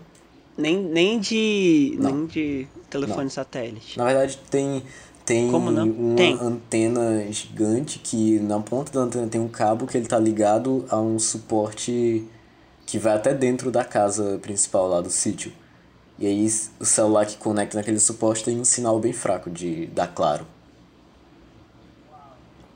Nem, 0.57 0.77
nem 0.83 1.19
de. 1.19 1.96
Não. 1.99 2.11
Nem 2.13 2.27
de 2.27 2.67
telefone 2.91 3.25
Não. 3.25 3.31
satélite. 3.31 3.96
Na 3.96 4.05
verdade, 4.05 4.39
tem, 4.51 4.82
tem 5.25 5.51
Como 5.51 5.70
não? 5.70 5.87
uma 5.89 6.17
Tem. 6.17 6.34
antena 6.41 7.25
gigante 7.32 7.99
que 7.99 8.39
na 8.41 8.58
ponta 8.61 8.93
da 8.93 9.01
antena 9.01 9.27
tem 9.27 9.41
um 9.41 9.49
cabo 9.49 9.87
que 9.87 9.96
ele 9.96 10.06
tá 10.06 10.19
ligado 10.19 10.84
a 10.91 10.99
um 11.01 11.19
suporte 11.19 12.25
que 12.84 12.99
vai 12.99 13.15
até 13.15 13.32
dentro 13.32 13.70
da 13.70 13.84
casa 13.84 14.39
principal 14.43 14.89
lá 14.89 15.01
do 15.01 15.08
sítio. 15.11 15.53
E 16.19 16.27
aí 16.27 16.46
o 16.79 16.84
celular 16.84 17.25
que 17.25 17.37
conecta 17.39 17.79
naquele 17.79 17.99
suporte 18.01 18.44
tem 18.44 18.61
um 18.61 18.65
sinal 18.65 18.99
bem 19.01 19.13
fraco 19.13 19.49
de 19.49 19.87
da 19.87 20.06
Claro. 20.06 20.44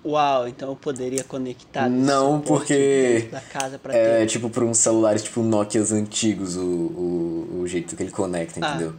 Uau, 0.05 0.47
então 0.47 0.69
eu 0.69 0.77
poderia 0.77 1.25
conectar. 1.25 1.89
Não, 1.89 2.41
porque 2.41 3.29
Da 3.33 3.41
casa 3.41 3.79
pra 3.79 3.95
É 3.97 4.21
ter. 4.21 4.27
tipo 4.27 4.51
pra 4.51 4.63
uns 4.65 4.77
celulares 4.79 5.23
tipo 5.23 5.43
Nokias 5.43 5.93
antigos 5.93 6.57
o, 6.57 6.61
o, 6.63 7.59
o 7.63 7.67
jeito 7.67 7.97
que 7.97 8.03
ele 8.03 8.11
conecta, 8.13 8.61
Ah. 8.63 8.69
entendeu? 8.71 8.95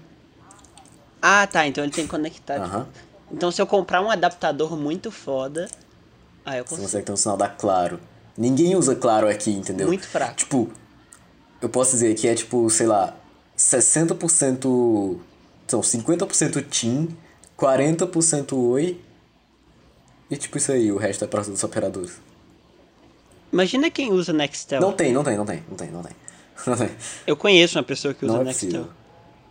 Ah, 1.21 1.45
tá. 1.47 1.67
Então 1.67 1.83
ele 1.83 1.93
tem 1.93 2.05
que 2.05 2.09
conectar. 2.11 2.55
tipo, 2.55 2.65
Aham. 2.65 2.87
Então 3.31 3.51
se 3.51 3.61
eu 3.61 3.67
comprar 3.67 4.01
um 4.01 4.09
adaptador 4.09 4.75
muito 4.77 5.11
foda. 5.11 5.67
Aí 6.43 6.57
eu 6.59 6.63
Você 6.63 6.69
consigo. 6.69 6.81
consegue 6.87 7.05
ter 7.05 7.11
um 7.11 7.17
sinal 7.17 7.37
da 7.37 7.47
Claro. 7.49 7.99
Ninguém 8.37 8.75
usa 8.75 8.95
Claro 8.95 9.27
aqui, 9.27 9.51
entendeu? 9.51 9.87
Muito 9.87 10.07
fraco. 10.07 10.35
Tipo, 10.35 10.69
eu 11.61 11.69
posso 11.69 11.91
dizer 11.91 12.13
que 12.15 12.27
é 12.27 12.33
tipo, 12.35 12.67
sei 12.69 12.87
lá, 12.87 13.15
60%. 13.57 15.19
São 15.67 15.81
50% 15.81 16.61
TIM, 16.69 17.15
40% 17.57 18.53
Oi. 18.55 18.99
E 20.29 20.37
tipo 20.37 20.57
isso 20.57 20.71
aí, 20.71 20.91
o 20.91 20.97
resto 20.97 21.23
é 21.23 21.27
para 21.27 21.41
os 21.41 21.63
operadores. 21.63 22.13
Imagina 23.53 23.89
quem 23.89 24.11
usa 24.11 24.33
Nextel. 24.33 24.81
Não 24.81 24.91
tem, 24.93 25.13
não 25.13 25.23
tem, 25.23 25.37
não 25.37 25.45
tem, 25.45 25.63
não 25.69 25.75
tem, 25.77 25.91
não 25.91 26.01
tem. 26.03 26.11
Não 26.65 26.75
tem. 26.77 26.89
Eu 27.27 27.35
conheço 27.35 27.77
uma 27.77 27.83
pessoa 27.83 28.13
que 28.13 28.23
usa 28.25 28.33
Não 28.33 28.41
é 28.41 28.45
Nextel. 28.45 28.69
possível. 28.69 28.89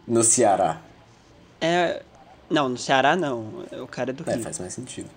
No 0.09 0.25
Ceará. 0.25 0.81
É. 1.61 2.03
Não, 2.49 2.69
no 2.71 2.79
Ceará 2.79 3.15
não. 3.15 3.65
O 3.83 3.87
cara 3.87 4.11
é 4.11 4.13
do 4.15 4.29
É, 4.29 4.35
Rio. 4.35 4.43
faz 4.43 4.59
mais 4.59 4.73
sentido. 4.73 5.09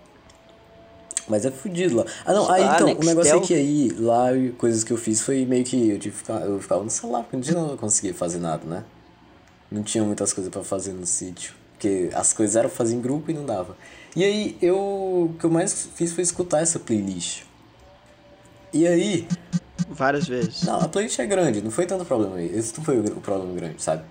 Mas 1.29 1.45
é 1.45 1.51
fudido 1.51 1.95
lá. 1.97 2.05
Ah, 2.25 2.33
não, 2.33 2.51
aí 2.51 2.61
Ah, 2.63 2.73
então, 2.75 2.87
o 2.87 2.89
Nextel. 2.89 3.05
negócio 3.15 3.35
é 3.37 3.39
que 3.39 3.53
aí, 3.53 3.89
lá, 3.97 4.27
coisas 4.57 4.83
que 4.83 4.91
eu 4.91 4.97
fiz 4.97 5.21
foi 5.21 5.45
meio 5.45 5.63
que 5.63 5.89
eu, 5.89 5.97
tive 5.99 6.11
que 6.11 6.17
ficar, 6.19 6.41
eu 6.41 6.59
ficava 6.59 6.83
no 6.83 6.89
celular, 6.89 7.23
porque 7.23 7.37
dia 7.37 7.53
não 7.53 7.75
conseguia 7.77 8.13
fazer 8.13 8.37
nada, 8.37 8.65
né? 8.65 8.83
Não 9.71 9.81
tinha 9.81 10.03
muitas 10.03 10.33
coisas 10.33 10.51
pra 10.51 10.63
fazer 10.63 10.91
no 10.93 11.05
sítio. 11.05 11.53
Porque 11.73 12.09
as 12.13 12.33
coisas 12.33 12.55
eram 12.57 12.69
fazer 12.69 12.95
em 12.95 13.01
grupo 13.01 13.31
e 13.31 13.33
não 13.33 13.45
dava. 13.45 13.77
E 14.17 14.23
aí, 14.23 14.57
eu, 14.59 14.75
o 14.75 15.35
que 15.37 15.45
eu 15.45 15.49
mais 15.51 15.89
fiz 15.93 16.11
foi 16.11 16.23
escutar 16.23 16.59
essa 16.59 16.79
playlist. 16.79 17.43
E 18.73 18.87
aí, 18.87 19.27
várias 19.91 20.27
vezes. 20.27 20.63
Não, 20.63 20.79
a 20.79 20.87
playlist 20.87 21.19
é 21.19 21.25
grande, 21.27 21.61
não 21.61 21.69
foi 21.69 21.85
tanto 21.85 22.03
problema 22.03 22.37
aí. 22.37 22.51
Esse 22.51 22.75
não 22.75 22.83
foi 22.83 22.97
o 22.97 23.21
problema 23.21 23.53
grande, 23.53 23.79
sabe? 23.79 24.03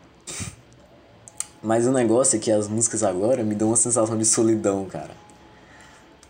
Mas 1.60 1.88
o 1.88 1.90
negócio 1.90 2.36
é 2.36 2.38
que 2.38 2.52
as 2.52 2.68
músicas 2.68 3.02
agora 3.02 3.42
me 3.42 3.56
dão 3.56 3.66
uma 3.66 3.76
sensação 3.76 4.16
de 4.16 4.25
solidão, 4.25 4.84
cara. 4.84 5.10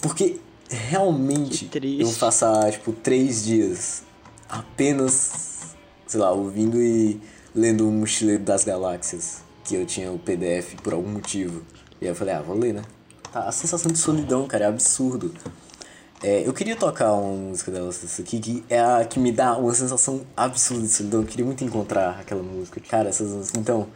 Porque 0.01 0.41
realmente 0.71 1.69
eu 2.01 2.11
passar, 2.15 2.73
tipo, 2.73 2.95
três 2.95 3.45
dias 3.45 4.03
apenas, 4.49 5.75
sei 6.07 6.19
lá, 6.19 6.33
ouvindo 6.33 6.81
e 6.81 7.21
lendo 7.55 7.87
o 7.87 7.93
Mochileiro 7.93 8.43
das 8.43 8.65
Galáxias, 8.65 9.43
que 9.63 9.75
eu 9.75 9.85
tinha 9.85 10.11
o 10.11 10.19
PDF 10.19 10.77
por 10.83 10.95
algum 10.95 11.11
motivo. 11.11 11.61
E 12.01 12.07
aí 12.07 12.11
eu 12.11 12.15
falei, 12.15 12.33
ah, 12.33 12.41
vou 12.41 12.57
ler, 12.57 12.73
né? 12.73 12.83
A 13.45 13.53
sensação 13.53 13.93
de 13.93 13.99
solidão, 13.99 14.47
cara, 14.47 14.65
é 14.65 14.69
absurdo. 14.69 15.31
É, 16.23 16.49
eu 16.49 16.55
queria 16.55 16.75
tocar 16.75 17.13
uma 17.13 17.51
música 17.51 17.71
delas 17.71 18.03
aqui, 18.19 18.41
que 18.41 18.65
é 18.71 18.81
a 18.81 19.05
que 19.05 19.19
me 19.19 19.31
dá 19.31 19.59
uma 19.59 19.75
sensação 19.75 20.23
absurda 20.35 20.85
de 20.85 20.89
solidão. 20.89 21.21
Eu 21.21 21.27
queria 21.27 21.45
muito 21.45 21.63
encontrar 21.63 22.19
aquela 22.19 22.43
música. 22.43 22.81
Cara, 22.81 23.11
essas 23.11 23.29
músicas. 23.29 23.61
Então, 23.61 23.89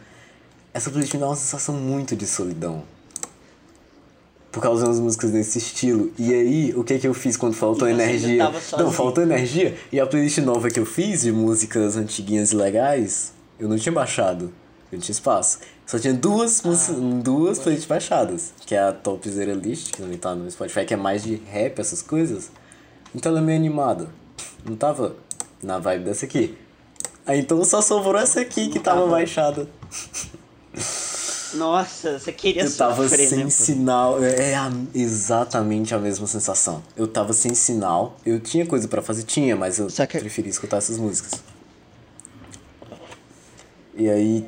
essa 0.71 0.91
playlist 0.91 1.15
me 1.15 1.19
dá 1.19 1.25
uma 1.25 1.35
sensação 1.35 1.73
muito 1.73 2.15
de 2.15 2.27
solidão. 2.27 2.83
Por 4.51 4.61
causa 4.61 4.85
das 4.85 4.99
músicas 4.99 5.31
desse 5.31 5.57
estilo. 5.57 6.11
E 6.19 6.31
aí, 6.31 6.73
o 6.75 6.83
que 6.83 6.99
que 6.99 7.07
eu 7.07 7.13
fiz 7.15 7.35
quando 7.35 7.55
faltou 7.55 7.87
E 7.87 7.91
energia? 7.91 8.51
Não, 8.77 8.91
faltou 8.91 9.23
energia. 9.23 9.75
E 9.91 9.99
a 9.99 10.05
playlist 10.05 10.37
nova 10.37 10.69
que 10.69 10.79
eu 10.79 10.85
fiz 10.85 11.21
de 11.21 11.31
músicas 11.31 11.97
antiguinhas 11.97 12.51
e 12.51 12.55
legais, 12.55 13.33
eu 13.57 13.67
não 13.67 13.77
tinha 13.77 13.91
baixado. 13.91 14.53
Eu 14.91 14.97
não 14.97 14.99
tinha 15.01 15.13
espaço. 15.13 15.59
Só 15.85 15.97
tinha 15.97 16.13
duas, 16.13 16.61
músicas, 16.63 16.95
duas 17.23 17.59
playlists 17.59 17.87
baixadas. 17.87 18.53
Que 18.65 18.75
é 18.75 18.79
a 18.79 18.91
Top 18.91 19.29
Zero 19.29 19.53
List, 19.53 19.91
que 19.91 20.01
também 20.01 20.17
tá 20.17 20.35
no 20.35 20.49
Spotify, 20.51 20.85
que 20.85 20.93
é 20.93 20.97
mais 20.97 21.23
de 21.23 21.35
rap, 21.35 21.79
essas 21.79 22.01
coisas. 22.01 22.51
Então 23.15 23.29
ela 23.31 23.39
é 23.39 23.43
meio 23.43 23.57
animada. 23.57 24.09
Não 24.65 24.75
tava 24.75 25.15
na 25.63 25.79
vibe 25.79 26.05
dessa 26.05 26.25
aqui. 26.25 26.57
Aí 27.25 27.39
então 27.39 27.63
só 27.63 27.81
sobrou 27.81 28.17
essa 28.19 28.41
aqui 28.41 28.69
que 28.69 28.79
tava 28.79 29.05
baixada. 29.07 29.67
Nossa, 31.53 32.17
você 32.17 32.31
queria 32.31 32.63
Eu 32.63 32.73
tava 32.75 33.03
sofrer, 33.03 33.27
sem 33.27 33.43
né? 33.43 33.49
sinal. 33.49 34.23
É 34.23 34.55
a- 34.55 34.71
exatamente 34.95 35.93
a 35.93 35.99
mesma 35.99 36.25
sensação. 36.25 36.81
Eu 36.95 37.07
tava 37.07 37.33
sem 37.33 37.53
sinal. 37.53 38.17
Eu 38.25 38.39
tinha 38.39 38.65
coisa 38.65 38.87
pra 38.87 39.01
fazer, 39.01 39.23
tinha, 39.23 39.55
mas 39.55 39.77
eu 39.77 39.87
que- 39.87 40.19
preferi 40.19 40.49
escutar 40.49 40.77
essas 40.77 40.97
músicas. 40.97 41.33
E 43.95 44.09
aí. 44.09 44.45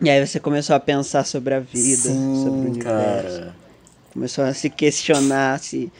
E 0.00 0.08
aí 0.08 0.24
você 0.24 0.38
começou 0.38 0.76
a 0.76 0.80
pensar 0.80 1.24
sobre 1.24 1.54
a 1.54 1.60
vida, 1.60 1.96
sim, 1.96 2.42
sobre 2.44 2.60
o 2.60 2.70
universo. 2.70 2.82
cara. 2.82 3.56
Começou 4.12 4.44
a 4.44 4.54
se 4.54 4.70
questionar 4.70 5.58
se 5.58 5.92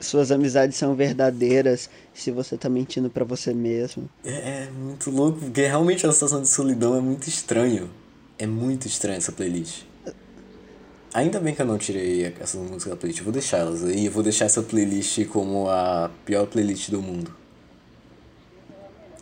suas 0.00 0.30
amizades 0.30 0.76
são 0.76 0.94
verdadeiras, 0.94 1.90
se 2.14 2.30
você 2.30 2.56
tá 2.56 2.68
mentindo 2.68 3.10
pra 3.10 3.24
você 3.24 3.52
mesmo. 3.52 4.08
É, 4.24 4.64
é 4.64 4.70
muito 4.70 5.10
louco, 5.10 5.40
porque 5.40 5.66
realmente 5.66 6.06
a 6.06 6.12
sensação 6.12 6.40
de 6.40 6.48
solidão 6.48 6.96
é 6.96 7.00
muito 7.00 7.28
estranho. 7.28 7.90
É 8.38 8.46
muito 8.46 8.86
estranho 8.86 9.18
essa 9.18 9.32
playlist. 9.32 9.82
Ainda 11.12 11.40
bem 11.40 11.54
que 11.54 11.60
eu 11.60 11.66
não 11.66 11.78
tirei 11.78 12.32
essas 12.38 12.60
músicas 12.60 12.90
da 12.90 12.96
playlist, 12.96 13.18
eu 13.18 13.24
vou 13.24 13.32
deixar 13.32 13.58
elas 13.58 13.82
aí, 13.82 14.06
eu 14.06 14.12
vou 14.12 14.22
deixar 14.22 14.44
essa 14.44 14.62
playlist 14.62 15.26
como 15.26 15.68
a 15.68 16.10
pior 16.24 16.46
playlist 16.46 16.90
do 16.90 17.02
mundo. 17.02 17.34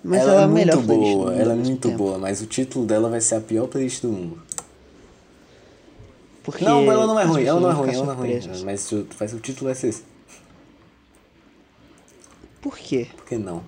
Mas 0.04 0.20
ela, 0.22 0.32
ela, 0.32 0.40
é 0.40 0.44
a 0.44 0.48
melhor 0.48 0.76
muito 0.76 0.86
boa, 0.88 1.34
ela 1.34 1.52
é 1.52 1.56
muito 1.56 1.88
tempo. 1.88 1.98
boa, 1.98 2.18
mas 2.18 2.40
o 2.40 2.46
título 2.46 2.86
dela 2.86 3.08
vai 3.08 3.20
ser 3.20 3.34
a 3.36 3.40
pior 3.40 3.66
playlist 3.66 4.02
do 4.02 4.08
mundo. 4.08 4.40
Porque 6.44 6.64
Não, 6.64 6.90
ela 6.92 7.06
não 7.06 7.18
é 7.18 7.24
ruim, 7.24 7.44
ela 7.44 7.60
não 7.60 7.70
é 7.70 7.72
ruim, 7.72 7.92
ela 7.92 8.04
não 8.06 8.12
é 8.12 8.16
ruim. 8.38 8.64
Mas 8.64 8.92
o, 8.92 9.04
faz 9.10 9.32
o 9.34 9.40
título 9.40 9.66
vai 9.66 9.74
ser 9.74 9.88
esse. 9.88 10.04
Por 12.60 12.78
quê? 12.78 13.08
Por 13.16 13.24
que 13.26 13.36
não? 13.36 13.64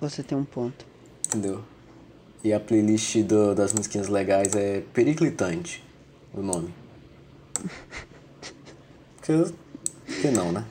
Você 0.00 0.22
tem 0.22 0.36
um 0.36 0.44
ponto. 0.44 0.84
Entendeu? 1.26 1.62
E 2.42 2.52
a 2.52 2.58
playlist 2.58 3.16
do- 3.22 3.54
das 3.54 3.72
musiquinhas 3.72 4.08
legais 4.08 4.54
é 4.54 4.82
Periclitante, 4.92 5.82
o 6.34 6.42
nome. 6.42 6.72
Porque 9.16 9.32
eu, 9.32 9.44
por 10.06 10.16
que 10.20 10.30
não, 10.30 10.50
né? 10.50 10.64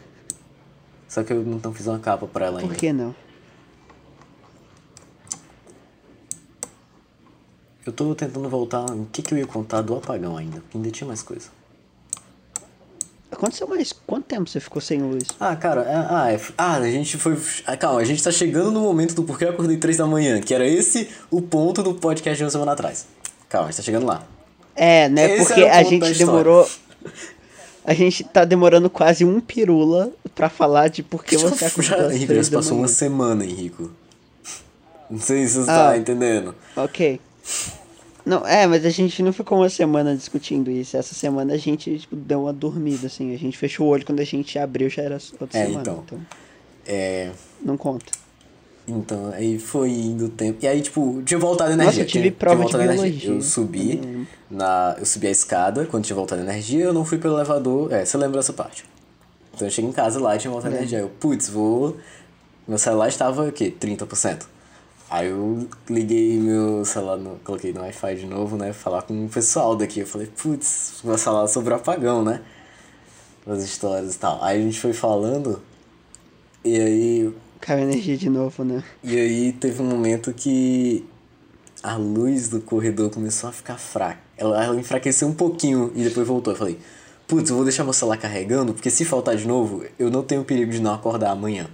Só 1.11 1.23
que 1.23 1.33
eu 1.33 1.43
não 1.43 1.73
fiz 1.73 1.87
uma 1.87 1.99
capa 1.99 2.25
pra 2.25 2.45
ela 2.45 2.59
ainda. 2.61 2.71
Por 2.73 2.79
que 2.79 2.93
não? 2.93 3.13
Eu 7.85 7.91
tô 7.91 8.15
tentando 8.15 8.47
voltar. 8.47 8.85
O 8.89 9.05
que, 9.11 9.21
que 9.21 9.33
eu 9.33 9.37
ia 9.37 9.45
contar 9.45 9.81
do 9.81 9.93
apagão 9.93 10.37
ainda? 10.37 10.61
Porque 10.61 10.77
ainda 10.77 10.89
tinha 10.89 11.05
mais 11.05 11.21
coisa. 11.21 11.49
Aconteceu 13.29 13.67
mais. 13.67 13.91
Quanto 13.91 14.23
tempo 14.23 14.49
você 14.49 14.61
ficou 14.61 14.81
sem 14.81 15.01
luz? 15.01 15.25
Ah, 15.37 15.53
cara, 15.53 15.81
é- 15.81 15.95
ah, 16.09 16.31
é- 16.31 16.39
ah, 16.57 16.75
a 16.77 16.89
gente 16.89 17.17
foi. 17.17 17.37
ah, 17.67 17.75
calma, 17.75 17.99
a 17.99 18.05
gente 18.05 18.23
tá 18.23 18.31
chegando 18.31 18.71
no 18.71 18.79
momento 18.79 19.13
do 19.13 19.23
porquê 19.23 19.43
eu 19.43 19.49
acordei 19.49 19.75
3 19.75 19.97
da 19.97 20.05
manhã, 20.07 20.39
que 20.39 20.53
era 20.53 20.65
esse 20.65 21.09
o 21.29 21.41
ponto 21.41 21.83
do 21.83 21.93
podcast 21.93 22.37
de 22.37 22.43
uma 22.45 22.49
semana 22.51 22.71
atrás. 22.71 23.05
Calma, 23.49 23.67
a 23.67 23.71
gente 23.71 23.77
tá 23.77 23.83
chegando 23.83 24.05
lá. 24.05 24.23
É, 24.73 25.09
né? 25.09 25.35
Esse 25.35 25.45
Porque 25.47 25.63
a 25.65 25.83
gente 25.83 26.13
demorou. 26.17 26.65
A 27.83 27.93
gente 27.93 28.23
tá 28.23 28.45
demorando 28.45 28.89
quase 28.89 29.25
um 29.25 29.39
pirula 29.39 30.11
pra 30.35 30.49
falar 30.49 30.87
de 30.87 31.01
por 31.01 31.23
que 31.23 31.35
você 31.37 31.65
acordou 31.65 32.11
Henrico, 32.11 32.33
já 32.35 32.43
se 32.43 32.51
passou 32.51 32.77
uma 32.77 32.87
semana, 32.87 33.43
Henrico. 33.43 33.91
Não 35.09 35.19
sei 35.19 35.45
se 35.47 35.57
você 35.57 35.69
Ah. 35.71 35.89
tá 35.91 35.97
entendendo. 35.97 36.55
Ok. 36.75 37.19
Não, 38.23 38.45
é, 38.45 38.67
mas 38.67 38.85
a 38.85 38.89
gente 38.91 39.23
não 39.23 39.33
ficou 39.33 39.57
uma 39.57 39.69
semana 39.69 40.15
discutindo 40.15 40.69
isso. 40.69 40.95
Essa 40.95 41.15
semana 41.15 41.53
a 41.53 41.57
gente 41.57 41.97
tipo, 41.97 42.15
deu 42.15 42.41
uma 42.43 42.53
dormida, 42.53 43.07
assim. 43.07 43.33
A 43.33 43.37
gente 43.37 43.57
fechou 43.57 43.87
o 43.87 43.89
olho 43.89 44.05
quando 44.05 44.19
a 44.19 44.23
gente 44.23 44.59
abriu, 44.59 44.87
já 44.89 45.01
era 45.01 45.17
outra 45.39 45.59
É, 45.59 45.65
semana. 45.65 45.81
então. 45.81 46.03
Então. 46.05 46.19
É. 46.85 47.31
não 47.63 47.77
conta. 47.77 48.11
Então, 48.97 49.31
aí 49.33 49.57
foi 49.57 49.89
indo 49.89 50.25
o 50.25 50.29
tempo. 50.29 50.59
E 50.63 50.67
aí, 50.67 50.81
tipo, 50.81 51.21
tinha 51.23 51.39
voltado 51.39 51.71
a 51.71 51.73
energia. 51.73 52.03
eu 52.03 52.07
tive 52.07 52.29
tinha, 52.29 52.37
prova 52.37 52.65
tinha 52.65 52.79
de 52.79 52.85
energia. 52.85 53.09
biologia. 53.09 53.31
Eu 53.31 53.41
subi 53.41 54.27
na. 54.49 54.95
Eu 54.99 55.05
subi 55.05 55.27
a 55.27 55.31
escada 55.31 55.85
quando 55.85 56.03
tinha 56.03 56.15
voltado 56.15 56.41
a 56.41 56.43
energia, 56.43 56.83
eu 56.85 56.93
não 56.93 57.05
fui 57.05 57.17
pelo 57.17 57.35
elevador. 57.35 57.91
É, 57.91 58.03
você 58.03 58.17
lembra 58.17 58.37
dessa 58.39 58.53
parte? 58.53 58.85
Então 59.53 59.67
eu 59.67 59.71
cheguei 59.71 59.89
em 59.89 59.93
casa 59.93 60.19
lá 60.19 60.35
e 60.35 60.39
tinha 60.39 60.51
voltado 60.51 60.73
a 60.73 60.77
energia. 60.77 60.99
Eu, 60.99 61.09
putz, 61.09 61.49
vou. 61.49 61.97
Meu 62.67 62.77
celular 62.77 63.07
estava 63.07 63.47
o 63.47 63.51
quê? 63.51 63.73
30%. 63.77 64.43
Aí 65.09 65.27
eu 65.27 65.67
liguei 65.89 66.39
meu 66.39 66.85
celular, 66.85 67.17
no, 67.17 67.35
coloquei 67.43 67.73
no 67.73 67.81
Wi-Fi 67.81 68.15
de 68.15 68.25
novo, 68.25 68.55
né? 68.55 68.71
Falar 68.71 69.01
com 69.01 69.25
o 69.25 69.29
pessoal 69.29 69.75
daqui. 69.75 69.99
Eu 70.01 70.07
falei, 70.07 70.27
putz, 70.27 70.99
vou 71.03 71.17
falar 71.17 71.47
sobre 71.47 71.73
o 71.73 71.75
apagão, 71.75 72.23
né? 72.23 72.41
As 73.45 73.63
histórias 73.63 74.15
e 74.15 74.19
tal. 74.19 74.41
Aí 74.41 74.59
a 74.59 74.63
gente 74.63 74.79
foi 74.79 74.93
falando. 74.93 75.61
E 76.63 76.79
aí 76.79 77.33
Caiu 77.61 77.83
energia 77.83 78.17
de 78.17 78.29
novo, 78.29 78.63
né? 78.63 78.83
e 79.03 79.17
aí 79.17 79.53
teve 79.53 79.81
um 79.81 79.85
momento 79.85 80.33
que 80.33 81.05
a 81.83 81.95
luz 81.95 82.49
do 82.49 82.59
corredor 82.59 83.09
começou 83.09 83.49
a 83.49 83.53
ficar 83.53 83.77
fraca. 83.77 84.19
Ela, 84.37 84.63
ela 84.63 84.79
enfraqueceu 84.79 85.27
um 85.27 85.33
pouquinho 85.33 85.91
e 85.95 86.03
depois 86.03 86.27
voltou. 86.27 86.53
Eu 86.53 86.57
falei, 86.57 86.79
putz, 87.27 87.49
eu 87.49 87.55
vou 87.55 87.63
deixar 87.63 87.83
meu 87.83 87.93
celular 87.93 88.17
carregando, 88.17 88.73
porque 88.73 88.89
se 88.89 89.05
faltar 89.05 89.35
de 89.35 89.47
novo, 89.47 89.83
eu 89.97 90.09
não 90.09 90.23
tenho 90.23 90.43
perigo 90.43 90.71
de 90.71 90.81
não 90.81 90.93
acordar 90.93 91.31
amanhã. 91.31 91.67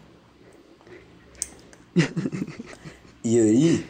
e 3.23 3.39
aí, 3.39 3.85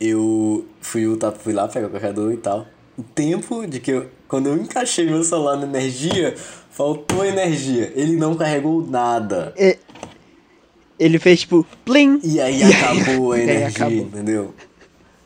eu 0.00 0.64
fui, 0.80 1.04
fui 1.38 1.52
lá 1.52 1.68
pegar 1.68 1.88
o 1.88 1.90
carregador 1.90 2.32
e 2.32 2.36
tal. 2.36 2.66
O 2.96 3.02
tempo 3.02 3.66
de 3.66 3.80
que 3.80 3.90
eu. 3.90 4.08
Quando 4.26 4.48
eu 4.48 4.56
encaixei 4.56 5.06
meu 5.06 5.24
celular 5.24 5.56
na 5.56 5.64
energia, 5.64 6.36
faltou 6.70 7.24
energia. 7.24 7.92
Ele 7.96 8.16
não 8.16 8.36
carregou 8.36 8.86
nada. 8.86 9.52
Ele 11.00 11.18
fez 11.18 11.40
tipo, 11.40 11.66
plim! 11.84 12.20
E 12.22 12.38
aí 12.40 12.60
E 12.60 12.62
aí- 12.62 12.72
acabou 12.74 13.32
a 13.32 13.38
e 13.38 13.40
aí 13.40 13.48
energia, 13.48 13.68
acabou. 13.68 13.96
entendeu? 14.02 14.54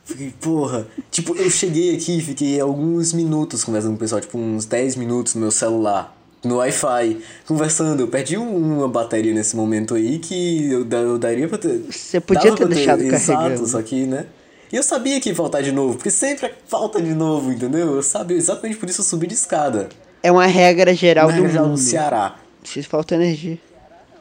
Fiquei, 0.04 0.32
porra. 0.40 0.86
Tipo, 1.10 1.34
eu 1.34 1.50
cheguei 1.50 1.94
aqui, 1.96 2.20
fiquei 2.20 2.60
alguns 2.60 3.12
minutos 3.12 3.64
conversando 3.64 3.90
com 3.90 3.96
o 3.96 3.98
pessoal, 3.98 4.20
tipo, 4.20 4.38
uns 4.38 4.64
10 4.66 4.96
minutos 4.96 5.34
no 5.34 5.40
meu 5.40 5.50
celular, 5.50 6.14
no 6.44 6.56
Wi-Fi, 6.58 7.18
conversando. 7.46 8.00
Eu 8.00 8.08
perdi 8.08 8.36
um- 8.36 8.78
uma 8.78 8.88
bateria 8.88 9.32
nesse 9.34 9.56
momento 9.56 9.94
aí 9.94 10.18
que 10.18 10.70
eu, 10.70 10.86
eu 10.88 11.18
daria 11.18 11.48
pra 11.48 11.58
ter. 11.58 11.84
Você 11.90 12.20
podia 12.20 12.52
ter 12.54 12.66
pra 12.66 12.66
deixado 12.66 13.02
Exato, 13.02 13.38
carregando. 13.38 13.66
só 13.66 13.82
que, 13.82 14.06
né? 14.06 14.26
E 14.70 14.76
eu 14.76 14.82
sabia 14.82 15.18
que 15.20 15.30
ia 15.30 15.34
faltar 15.34 15.62
de 15.62 15.72
novo, 15.72 15.94
porque 15.96 16.10
sempre 16.10 16.52
falta 16.68 17.00
de 17.00 17.14
novo, 17.14 17.50
entendeu? 17.50 17.94
Eu 17.96 18.02
sabia, 18.02 18.36
exatamente 18.36 18.76
por 18.78 18.88
isso 18.90 19.00
eu 19.00 19.04
subi 19.04 19.26
de 19.26 19.34
escada. 19.34 19.88
É 20.22 20.30
uma 20.30 20.46
regra 20.46 20.94
geral 20.94 21.28
Na 21.30 21.36
do 21.36 21.44
mundo. 21.44 21.70
do 21.72 21.76
Ceará. 21.78 22.36
Se 22.62 22.82
falta 22.82 23.14
energia. 23.14 23.58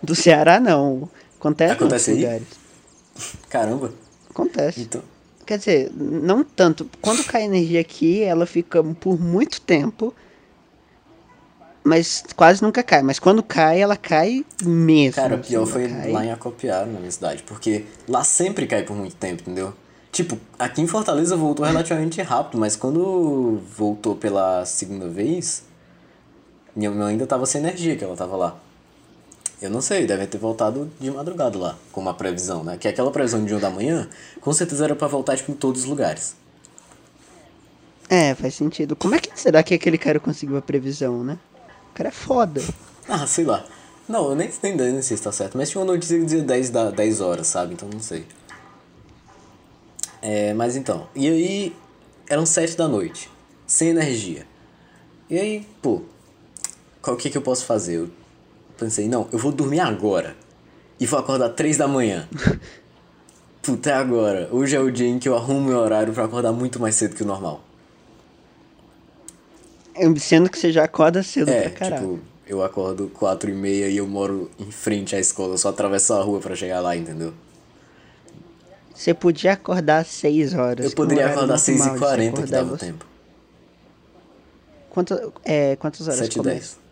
Do 0.01 0.15
Ceará, 0.15 0.59
não. 0.59 1.09
Acontece, 1.43 1.73
Acontece 1.73 2.11
em 2.11 2.15
lugares. 2.15 2.47
Caramba. 3.49 3.93
Acontece. 4.29 4.81
Então. 4.81 5.01
Quer 5.45 5.57
dizer, 5.57 5.91
não 5.93 6.41
tanto. 6.41 6.89
Quando 7.01 7.21
cai 7.25 7.43
energia 7.43 7.81
aqui, 7.81 8.23
ela 8.23 8.45
fica 8.45 8.81
por 8.81 9.19
muito 9.19 9.59
tempo. 9.59 10.13
Mas 11.83 12.23
quase 12.33 12.63
nunca 12.63 12.81
cai. 12.81 13.03
Mas 13.03 13.19
quando 13.19 13.43
cai, 13.43 13.81
ela 13.81 13.97
cai 13.97 14.45
mesmo. 14.63 15.15
Cara, 15.15 15.35
assim, 15.35 15.49
pior 15.49 15.65
foi 15.65 15.89
cai. 15.89 16.11
lá 16.13 16.25
em 16.25 16.31
Acopiara, 16.31 16.85
na 16.85 16.97
minha 16.97 17.11
cidade, 17.11 17.43
porque 17.43 17.83
lá 18.07 18.23
sempre 18.23 18.65
cai 18.65 18.83
por 18.83 18.95
muito 18.95 19.17
tempo, 19.17 19.41
entendeu? 19.41 19.73
Tipo, 20.13 20.37
aqui 20.57 20.81
em 20.81 20.87
Fortaleza 20.87 21.35
voltou 21.35 21.65
relativamente 21.65 22.21
rápido, 22.21 22.57
mas 22.57 22.77
quando 22.77 23.61
voltou 23.75 24.15
pela 24.15 24.63
segunda 24.63 25.09
vez, 25.09 25.63
minha 26.73 26.89
mãe 26.89 27.13
ainda 27.13 27.27
tava 27.27 27.45
sem 27.45 27.59
energia, 27.59 27.97
que 27.97 28.03
ela 28.03 28.15
tava 28.15 28.37
lá. 28.37 28.57
Eu 29.63 29.69
não 29.69 29.79
sei, 29.79 30.05
devem 30.05 30.27
ter 30.27 30.37
voltado 30.37 30.91
de 30.99 31.09
madrugada 31.09 31.57
lá, 31.57 31.77
com 31.89 32.01
uma 32.01 32.13
previsão, 32.13 32.65
né? 32.65 32.75
Que 32.75 32.85
aquela 32.85 33.09
previsão 33.11 33.45
de 33.45 33.55
1 33.55 33.59
da 33.59 33.69
manhã, 33.69 34.09
com 34.41 34.51
certeza 34.51 34.83
era 34.83 34.93
pra 34.93 35.07
voltar, 35.07 35.37
tipo, 35.37 35.53
em 35.53 35.55
todos 35.55 35.83
os 35.83 35.87
lugares. 35.87 36.35
É, 38.09 38.35
faz 38.35 38.55
sentido. 38.55 38.93
Como 38.93 39.15
é 39.15 39.19
que 39.19 39.29
será 39.39 39.63
que 39.63 39.73
aquele 39.73 39.97
cara 39.97 40.19
conseguiu 40.19 40.57
a 40.57 40.61
previsão, 40.61 41.23
né? 41.23 41.39
O 41.91 41.93
cara 41.93 42.09
é 42.09 42.11
foda. 42.11 42.61
Ah, 43.07 43.25
sei 43.25 43.45
lá. 43.45 43.65
Não, 44.05 44.31
eu 44.31 44.35
nem, 44.35 44.51
nem, 44.61 44.75
nem 44.75 45.01
sei 45.01 45.15
se 45.15 45.23
tá 45.23 45.31
certo, 45.31 45.57
mas 45.57 45.69
tinha 45.69 45.79
uma 45.81 45.93
notícia 45.93 46.19
que 46.19 46.25
dizia 46.25 46.43
10, 46.43 46.69
da, 46.69 46.91
10 46.91 47.21
horas, 47.21 47.47
sabe? 47.47 47.73
Então 47.73 47.87
não 47.87 48.01
sei. 48.01 48.25
É, 50.21 50.53
mas 50.53 50.75
então, 50.75 51.07
e 51.15 51.25
aí 51.25 51.75
eram 52.27 52.45
7 52.45 52.75
da 52.75 52.85
noite, 52.85 53.29
sem 53.65 53.89
energia. 53.89 54.45
E 55.29 55.39
aí, 55.39 55.65
pô, 55.81 56.01
qual 57.01 57.15
que 57.15 57.29
que 57.29 57.37
eu 57.37 57.41
posso 57.41 57.65
fazer? 57.65 57.95
Eu 57.95 58.09
pensei, 58.83 59.07
não, 59.07 59.27
eu 59.31 59.39
vou 59.39 59.51
dormir 59.51 59.79
agora. 59.79 60.35
E 60.99 61.05
vou 61.05 61.19
acordar 61.19 61.49
3 61.49 61.77
da 61.77 61.87
manhã. 61.87 62.27
Puta, 63.61 63.89
é 63.89 63.93
agora. 63.93 64.49
Hoje 64.51 64.75
é 64.75 64.79
o 64.79 64.91
dia 64.91 65.07
em 65.07 65.17
que 65.19 65.27
eu 65.27 65.35
arrumo 65.35 65.61
meu 65.69 65.77
horário 65.77 66.13
pra 66.13 66.25
acordar 66.25 66.51
muito 66.51 66.79
mais 66.79 66.95
cedo 66.95 67.15
que 67.15 67.23
o 67.23 67.25
normal. 67.25 67.61
Sendo 70.19 70.49
que 70.49 70.57
você 70.57 70.71
já 70.71 70.83
acorda 70.83 71.21
cedo 71.23 71.49
É, 71.49 71.69
pra 71.69 71.71
caralho. 71.71 72.13
tipo, 72.13 72.19
eu 72.47 72.63
acordo 72.63 73.09
4 73.13 73.49
e 73.49 73.53
meia 73.53 73.87
e 73.89 73.97
eu 73.97 74.07
moro 74.07 74.49
em 74.59 74.71
frente 74.71 75.15
à 75.15 75.19
escola, 75.19 75.53
eu 75.53 75.57
só 75.57 75.69
atravesso 75.69 76.13
a 76.13 76.21
rua 76.21 76.39
pra 76.39 76.55
chegar 76.55 76.81
lá, 76.81 76.95
entendeu? 76.97 77.33
Você 78.93 79.13
podia 79.13 79.53
acordar 79.53 79.99
às 79.99 80.07
6 80.07 80.53
horas. 80.55 80.85
Eu 80.85 80.91
poderia 80.91 81.27
acordar 81.27 81.47
muito 81.53 81.61
6 81.61 81.79
mal 81.79 81.87
e 81.87 81.91
de 81.91 81.95
se 81.95 82.05
40 82.05 82.41
que 82.43 82.51
dava 82.51 82.69
você. 82.77 82.85
tempo. 82.87 83.05
Quanto, 84.89 85.33
é, 85.43 85.75
quantas 85.77 86.07
horas 86.07 86.19
7 86.19 86.33
e 86.33 86.37
começa? 86.37 86.55
10. 86.59 86.82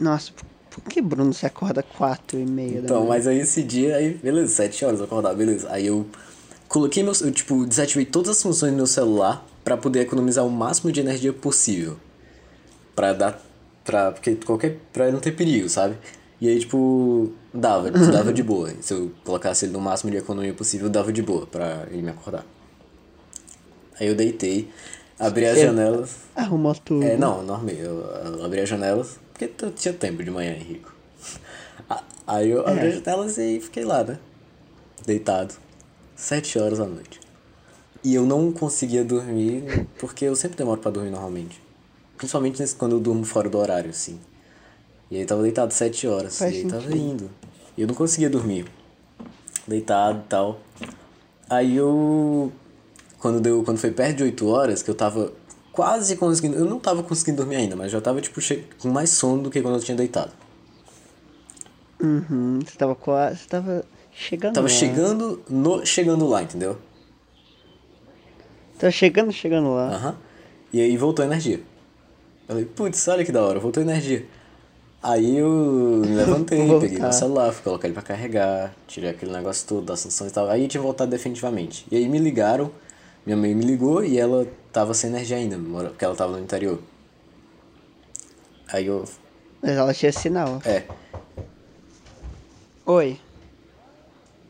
Nossa, 0.00 0.32
por, 0.70 0.82
que 0.82 1.00
Bruno 1.00 1.32
se 1.32 1.46
acorda 1.46 1.82
4 1.82 2.38
e 2.38 2.44
meia 2.44 2.78
da 2.80 2.86
Então, 2.86 2.96
manhã? 3.00 3.08
mas 3.08 3.26
aí 3.26 3.38
esse 3.40 3.62
dia, 3.62 3.96
aí, 3.96 4.14
beleza, 4.14 4.52
7 4.54 4.84
horas 4.84 4.98
eu 5.00 5.06
acordar, 5.06 5.34
beleza. 5.34 5.68
Aí 5.70 5.86
eu 5.86 6.06
coloquei 6.68 7.02
meu. 7.02 7.12
Eu, 7.20 7.30
tipo, 7.30 7.64
desativei 7.64 8.04
todas 8.04 8.30
as 8.36 8.42
funções 8.42 8.72
do 8.72 8.76
meu 8.76 8.86
celular 8.86 9.46
pra 9.64 9.76
poder 9.76 10.00
economizar 10.00 10.44
o 10.44 10.50
máximo 10.50 10.90
de 10.90 11.00
energia 11.00 11.32
possível. 11.32 11.96
Pra 12.94 13.12
dar. 13.12 13.40
Pra, 13.84 14.10
porque 14.12 14.34
qualquer. 14.36 14.78
Pra 14.92 15.10
não 15.12 15.20
ter 15.20 15.32
perigo, 15.32 15.68
sabe? 15.68 15.96
E 16.40 16.48
aí, 16.48 16.58
tipo, 16.58 17.32
dava, 17.52 17.90
dava 17.90 18.32
de 18.32 18.42
boa. 18.42 18.70
Se 18.80 18.92
eu 18.92 19.12
colocasse 19.24 19.64
ele 19.66 19.72
no 19.72 19.80
máximo 19.80 20.10
de 20.10 20.16
economia 20.16 20.52
possível, 20.52 20.90
dava 20.90 21.12
de 21.12 21.22
boa 21.22 21.46
pra 21.46 21.86
ele 21.90 22.02
me 22.02 22.10
acordar. 22.10 22.44
Aí 23.98 24.08
eu 24.08 24.14
deitei, 24.14 24.68
abri 25.18 25.46
as 25.46 25.54
Você- 25.58 25.66
janelas. 25.66 26.16
Arrumou 26.34 26.74
tudo. 26.74 27.04
É, 27.04 27.16
não, 27.16 27.42
normei. 27.44 27.76
Eu, 27.80 28.00
eu 28.00 28.44
abri 28.44 28.60
as 28.60 28.68
janelas, 28.68 29.18
porque 29.48 29.64
eu 29.64 29.72
tinha 29.72 29.94
tempo 29.94 30.22
de 30.22 30.30
manhã, 30.30 30.52
Henrico. 30.52 30.92
Aí 32.26 32.50
eu 32.50 32.66
abri 32.66 32.86
É. 32.86 32.88
as 32.88 32.94
janelas 32.94 33.38
e 33.38 33.60
fiquei 33.60 33.84
lá, 33.84 34.02
né? 34.02 34.18
Deitado. 35.06 35.54
Sete 36.16 36.58
horas 36.58 36.78
da 36.78 36.86
noite. 36.86 37.20
E 38.02 38.14
eu 38.14 38.24
não 38.26 38.52
conseguia 38.52 39.04
dormir, 39.04 39.86
porque 39.98 40.24
eu 40.24 40.36
sempre 40.36 40.56
demoro 40.56 40.80
pra 40.80 40.90
dormir 40.90 41.10
normalmente. 41.10 41.60
Principalmente 42.16 42.60
nesse, 42.60 42.74
quando 42.74 42.92
eu 42.92 43.00
durmo 43.00 43.24
fora 43.24 43.48
do 43.48 43.58
horário, 43.58 43.90
assim. 43.90 44.18
E 45.10 45.18
aí 45.18 45.24
tava 45.26 45.42
deitado 45.42 45.72
sete 45.72 46.06
horas. 46.06 46.38
Faz 46.38 46.54
e 46.54 46.58
aí 46.58 46.66
tava 46.66 46.96
indo. 46.96 47.30
E 47.76 47.82
eu 47.82 47.86
não 47.86 47.94
conseguia 47.94 48.30
dormir. 48.30 48.66
Deitado 49.66 50.20
e 50.24 50.28
tal. 50.28 50.60
Aí 51.48 51.76
eu. 51.76 52.52
Quando 53.18 53.40
deu. 53.40 53.62
Quando 53.64 53.78
foi 53.78 53.90
perto 53.90 54.18
de 54.18 54.22
8 54.24 54.46
horas, 54.46 54.82
que 54.82 54.90
eu 54.90 54.94
tava 54.94 55.32
quase 55.74 56.16
conseguindo. 56.16 56.56
Eu 56.56 56.64
não 56.66 56.78
tava 56.78 57.02
conseguindo 57.02 57.38
dormir 57.38 57.56
ainda, 57.56 57.74
mas 57.76 57.90
já 57.90 58.00
tava, 58.00 58.20
tipo, 58.20 58.40
che- 58.40 58.64
com 58.78 58.88
mais 58.88 59.10
sono 59.10 59.42
do 59.42 59.50
que 59.50 59.60
quando 59.60 59.76
eu 59.76 59.82
tinha 59.82 59.96
deitado. 59.96 60.30
Uhum, 62.00 62.60
você 62.64 62.76
tava 62.76 62.94
quase. 62.94 63.40
Você 63.40 63.48
tava 63.48 63.84
chegando 64.12 64.54
Tava 64.54 64.66
lá. 64.66 64.72
chegando 64.72 65.42
no. 65.48 65.84
chegando 65.86 66.26
lá, 66.26 66.42
entendeu? 66.42 66.76
Tava 68.78 68.90
chegando, 68.90 69.32
chegando 69.32 69.72
lá. 69.74 69.88
Aham. 69.94 70.16
E 70.72 70.80
aí 70.80 70.96
voltou 70.96 71.22
a 71.22 71.26
energia. 71.26 71.56
Eu 71.56 71.62
falei, 72.48 72.64
putz, 72.64 73.06
olha 73.08 73.24
que 73.24 73.32
da 73.32 73.42
hora, 73.42 73.58
voltou 73.60 73.80
a 73.80 73.84
energia. 73.86 74.26
Aí 75.02 75.36
eu 75.38 75.48
me 76.04 76.14
levantei, 76.16 76.66
peguei 76.80 76.98
meu 76.98 77.12
celular, 77.12 77.52
fui 77.52 77.62
colocar 77.62 77.86
ele 77.86 77.94
pra 77.94 78.02
carregar, 78.02 78.74
tirei 78.86 79.10
aquele 79.10 79.32
negócio 79.32 79.66
todo 79.68 79.82
das 79.86 80.02
funções 80.02 80.30
e 80.30 80.34
tal. 80.34 80.48
Aí 80.50 80.66
tinha 80.66 80.82
voltado 80.82 81.10
definitivamente. 81.10 81.86
E 81.90 81.96
aí 81.96 82.08
me 82.08 82.18
ligaram, 82.18 82.70
minha 83.24 83.36
mãe 83.36 83.54
me 83.54 83.64
ligou 83.64 84.04
e 84.04 84.18
ela 84.18 84.46
tava 84.72 84.92
sem 84.94 85.10
energia 85.10 85.36
ainda, 85.36 85.58
porque 85.58 86.04
ela 86.04 86.14
tava 86.14 86.32
no 86.32 86.42
interior. 86.42 86.80
Aí 88.72 88.86
eu. 88.86 89.04
Mas 89.62 89.72
ela 89.72 89.94
tinha 89.94 90.12
sinal. 90.12 90.60
É. 90.64 90.84
Oi. 92.86 93.18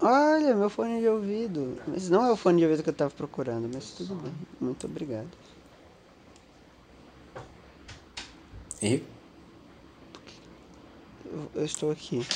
Olha, 0.00 0.54
meu 0.54 0.68
fone 0.68 1.00
de 1.00 1.08
ouvido. 1.08 1.78
Mas 1.86 2.10
não 2.10 2.26
é 2.26 2.32
o 2.32 2.36
fone 2.36 2.58
de 2.58 2.64
ouvido 2.64 2.82
que 2.82 2.90
eu 2.90 2.94
tava 2.94 3.10
procurando, 3.10 3.70
mas 3.72 3.90
tudo 3.90 4.14
bem. 4.16 4.32
Muito 4.60 4.86
obrigado. 4.86 5.28
Henrique? 8.82 9.06
Eu, 11.54 11.64
estou 11.64 11.90
aqui. 11.90 12.26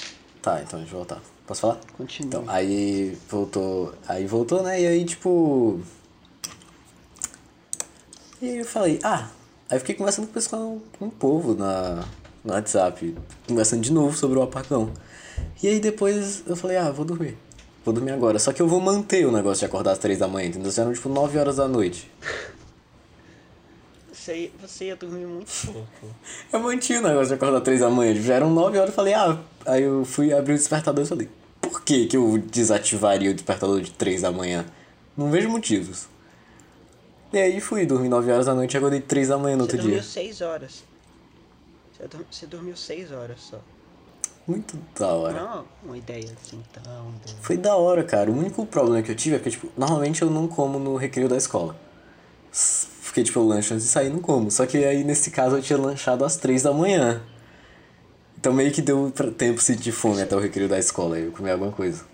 Tá, 0.40 0.62
então 0.62 0.79
deixa 0.79 0.94
eu 0.94 0.98
voltar. 0.98 1.20
Posso 1.46 1.61
falar? 1.61 1.81
Continue. 1.96 2.29
Então, 2.29 2.44
aí 2.46 3.18
voltou. 3.29 3.94
Aí 4.07 4.27
voltou, 4.27 4.62
né? 4.62 4.81
E 4.81 4.87
aí, 4.87 5.05
tipo. 5.05 5.81
E 8.40 8.48
aí 8.51 8.59
eu 8.59 8.64
falei, 8.64 9.01
ah. 9.03 9.29
Aí 9.68 9.77
eu 9.77 9.81
fiquei 9.81 9.94
conversando 9.94 10.27
com 10.27 10.31
o 10.31 10.35
pessoal, 10.35 10.79
com 10.98 11.07
o 11.07 11.11
povo 11.11 11.55
na, 11.55 12.05
no 12.44 12.53
WhatsApp, 12.53 13.14
conversando 13.46 13.83
de 13.83 13.92
novo 13.92 14.16
sobre 14.16 14.38
o 14.38 14.42
apagão. 14.42 14.92
E 15.62 15.68
aí 15.68 15.81
depois 15.81 16.44
eu 16.46 16.57
falei, 16.57 16.77
ah, 16.77 16.90
vou 16.90 17.05
dormir. 17.05 17.37
Vou 17.85 17.92
dormir 17.92 18.12
agora. 18.12 18.38
Só 18.38 18.53
que 18.53 18.62
eu 18.62 18.68
vou 18.68 18.81
manter 18.81 19.27
o 19.27 19.33
negócio 19.33 19.61
de 19.61 19.66
acordar 19.66 19.92
às 19.92 19.98
três 19.98 20.18
da 20.18 20.29
manhã, 20.29 20.48
entendeu? 20.48 20.70
Já 20.70 20.83
eram 20.83 20.92
tipo 20.92 21.09
9 21.09 21.38
horas 21.38 21.57
da 21.57 21.66
noite. 21.66 22.11
Você 24.12 24.37
ia, 24.37 24.51
você 24.61 24.85
ia 24.87 24.96
dormir 24.96 25.24
muito 25.24 25.51
pouco. 25.64 26.14
Eu 26.53 26.61
mantinha 26.61 26.98
o 26.98 27.03
negócio 27.03 27.29
de 27.29 27.35
acordar 27.35 27.59
às 27.59 27.64
três 27.64 27.81
da 27.81 27.88
manhã. 27.88 28.14
Já 28.14 28.35
eram 28.35 28.51
9 28.51 28.77
horas, 28.77 28.90
eu 28.90 28.94
falei, 28.94 29.14
ah. 29.14 29.38
Aí 29.64 29.83
eu 29.83 30.05
fui 30.05 30.35
abrir 30.35 30.53
o 30.53 30.57
despertador 30.57 31.03
e 31.03 31.09
falei, 31.09 31.31
por 31.62 31.83
que 31.83 32.07
que 32.07 32.14
eu 32.14 32.37
desativaria 32.37 33.31
o 33.31 33.35
despertador 33.35 33.81
de 33.81 33.90
3 33.92 34.20
da 34.20 34.31
manhã? 34.31 34.66
Não 35.16 35.31
vejo 35.31 35.48
motivos. 35.48 36.09
E 37.32 37.38
aí 37.38 37.60
fui 37.60 37.84
dormir 37.84 38.08
9 38.08 38.32
horas 38.32 38.46
da 38.46 38.54
noite 38.54 38.74
e 38.74 38.76
acordei 38.78 39.00
3 39.00 39.28
da 39.28 39.38
manhã 39.38 39.56
no 39.56 39.64
Você 39.64 39.72
outro 39.72 39.76
dormiu 39.78 40.00
dia. 40.00 40.02
6 40.02 40.40
horas. 40.40 40.84
Você, 41.92 42.08
você 42.30 42.46
dormiu 42.46 42.76
6 42.76 43.12
horas 43.12 43.40
só. 43.40 43.60
Muito 44.46 44.78
da 44.98 45.08
hora. 45.08 45.34
Não, 45.34 45.64
uma 45.84 45.98
ideia 45.98 46.24
assim 46.24 46.62
tão 46.72 46.82
boa. 46.82 47.36
Foi 47.42 47.56
da 47.58 47.76
hora, 47.76 48.02
cara. 48.02 48.30
O 48.30 48.38
único 48.38 48.64
problema 48.64 49.02
que 49.02 49.10
eu 49.10 49.14
tive 49.14 49.36
é 49.36 49.38
que, 49.38 49.50
tipo, 49.50 49.68
normalmente 49.76 50.22
eu 50.22 50.30
não 50.30 50.48
como 50.48 50.78
no 50.78 50.96
recreio 50.96 51.28
da 51.28 51.36
escola. 51.36 51.76
Porque, 53.04 53.22
tipo, 53.22 53.38
eu 53.38 53.46
lancho 53.46 53.74
antes 53.74 53.84
de 53.84 53.92
sair 53.92 54.06
e 54.06 54.10
não 54.10 54.20
como. 54.20 54.50
Só 54.50 54.64
que 54.64 54.78
aí, 54.78 55.04
nesse 55.04 55.30
caso, 55.30 55.56
eu 55.56 55.62
tinha 55.62 55.78
lanchado 55.78 56.24
às 56.24 56.36
3 56.36 56.62
da 56.62 56.72
manhã. 56.72 57.22
Então 58.38 58.52
meio 58.52 58.70
que 58.72 58.80
deu 58.80 59.10
tempo 59.36 59.58
de 59.58 59.64
sentir 59.64 59.92
fome 59.92 60.22
até 60.22 60.34
o 60.34 60.38
recreio 60.38 60.68
da 60.68 60.78
escola. 60.78 61.18
Eu 61.18 61.32
comi 61.32 61.50
alguma 61.50 61.72
coisa. 61.72 62.04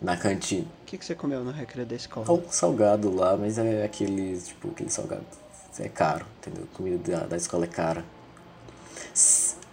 Na 0.00 0.16
cantina. 0.16 0.66
O 0.88 0.90
que, 0.90 0.96
que 0.96 1.04
você 1.04 1.14
comeu 1.14 1.44
no 1.44 1.50
recreio 1.50 1.86
da 1.86 1.94
escola? 1.94 2.24
Algo 2.26 2.46
salgado 2.50 3.14
lá, 3.14 3.36
mas 3.36 3.58
é 3.58 3.84
aquele, 3.84 4.40
tipo, 4.40 4.68
aquele 4.70 4.88
salgado. 4.88 5.22
É 5.78 5.86
caro, 5.86 6.24
entendeu? 6.38 6.66
Comida 6.72 7.18
da, 7.18 7.26
da 7.26 7.36
escola 7.36 7.66
é 7.66 7.68
cara. 7.68 8.02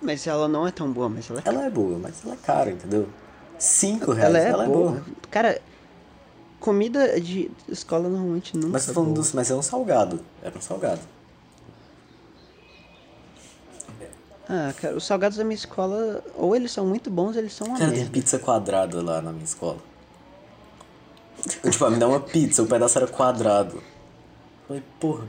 Mas 0.01 0.27
ela 0.27 0.49
não 0.49 0.67
é 0.67 0.71
tão 0.71 0.91
boa, 0.91 1.07
mas 1.07 1.29
ela 1.29 1.39
é 1.39 1.43
Ela 1.47 1.65
é 1.67 1.69
boa, 1.69 1.97
mas 1.97 2.15
ela 2.21 2.33
é 2.33 2.37
cara, 2.37 2.69
entendeu? 2.69 3.07
5 3.57 4.11
reais, 4.11 4.35
Ela 4.35 4.65
é, 4.65 4.67
boa. 4.67 5.01
Cara, 5.31 5.61
comida 6.59 7.17
de 7.21 7.49
escola 7.69 8.09
normalmente 8.09 8.57
nunca 8.57 8.73
Mas 8.73 8.89
é 8.89 8.93
falando 8.93 9.11
boa. 9.11 9.19
dos, 9.19 9.31
mas 9.31 9.49
é 9.49 9.55
um 9.55 9.61
salgado. 9.61 10.19
Era 10.43 10.57
um 10.57 10.61
salgado. 10.61 10.99
Ah, 14.49 14.73
cara, 14.81 14.97
os 14.97 15.05
salgados 15.05 15.37
da 15.37 15.45
minha 15.45 15.55
escola, 15.55 16.21
ou 16.35 16.53
eles 16.57 16.73
são 16.73 16.85
muito 16.85 17.09
bons, 17.09 17.35
ou 17.37 17.41
eles 17.41 17.53
são 17.53 17.67
uma 17.67 17.77
Cara, 17.77 17.91
tem 17.91 17.99
merda. 18.01 18.11
pizza 18.11 18.37
quadrada 18.37 19.01
lá 19.01 19.21
na 19.21 19.31
minha 19.31 19.45
escola. 19.45 19.77
Eu, 21.63 21.71
tipo, 21.71 21.85
ah, 21.85 21.89
me 21.89 21.97
dá 21.97 22.07
uma 22.07 22.19
pizza, 22.19 22.63
o 22.63 22.67
pedaço 22.67 22.97
era 22.97 23.07
quadrado. 23.07 23.75
Eu 23.75 23.83
Falei, 24.67 24.83
porra. 24.99 25.25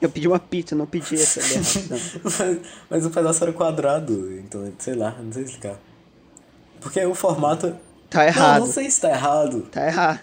Eu 0.00 0.08
pedi 0.08 0.26
uma 0.26 0.38
pizza, 0.38 0.74
não 0.74 0.86
pedi 0.86 1.14
essa. 1.14 1.40
Mas, 2.24 2.58
mas 2.88 3.06
o 3.06 3.10
pedaço 3.10 3.44
era 3.44 3.52
quadrado, 3.52 4.32
então, 4.38 4.72
sei 4.78 4.94
lá, 4.94 5.14
não 5.20 5.30
sei 5.32 5.42
explicar. 5.44 5.76
Porque 6.80 7.04
o 7.04 7.14
formato. 7.14 7.76
Tá 8.08 8.26
errado. 8.26 8.60
Não, 8.60 8.66
não 8.66 8.72
sei 8.72 8.90
se 8.90 9.00
tá 9.00 9.10
errado. 9.10 9.62
Tá 9.70 9.86
errado. 9.86 10.20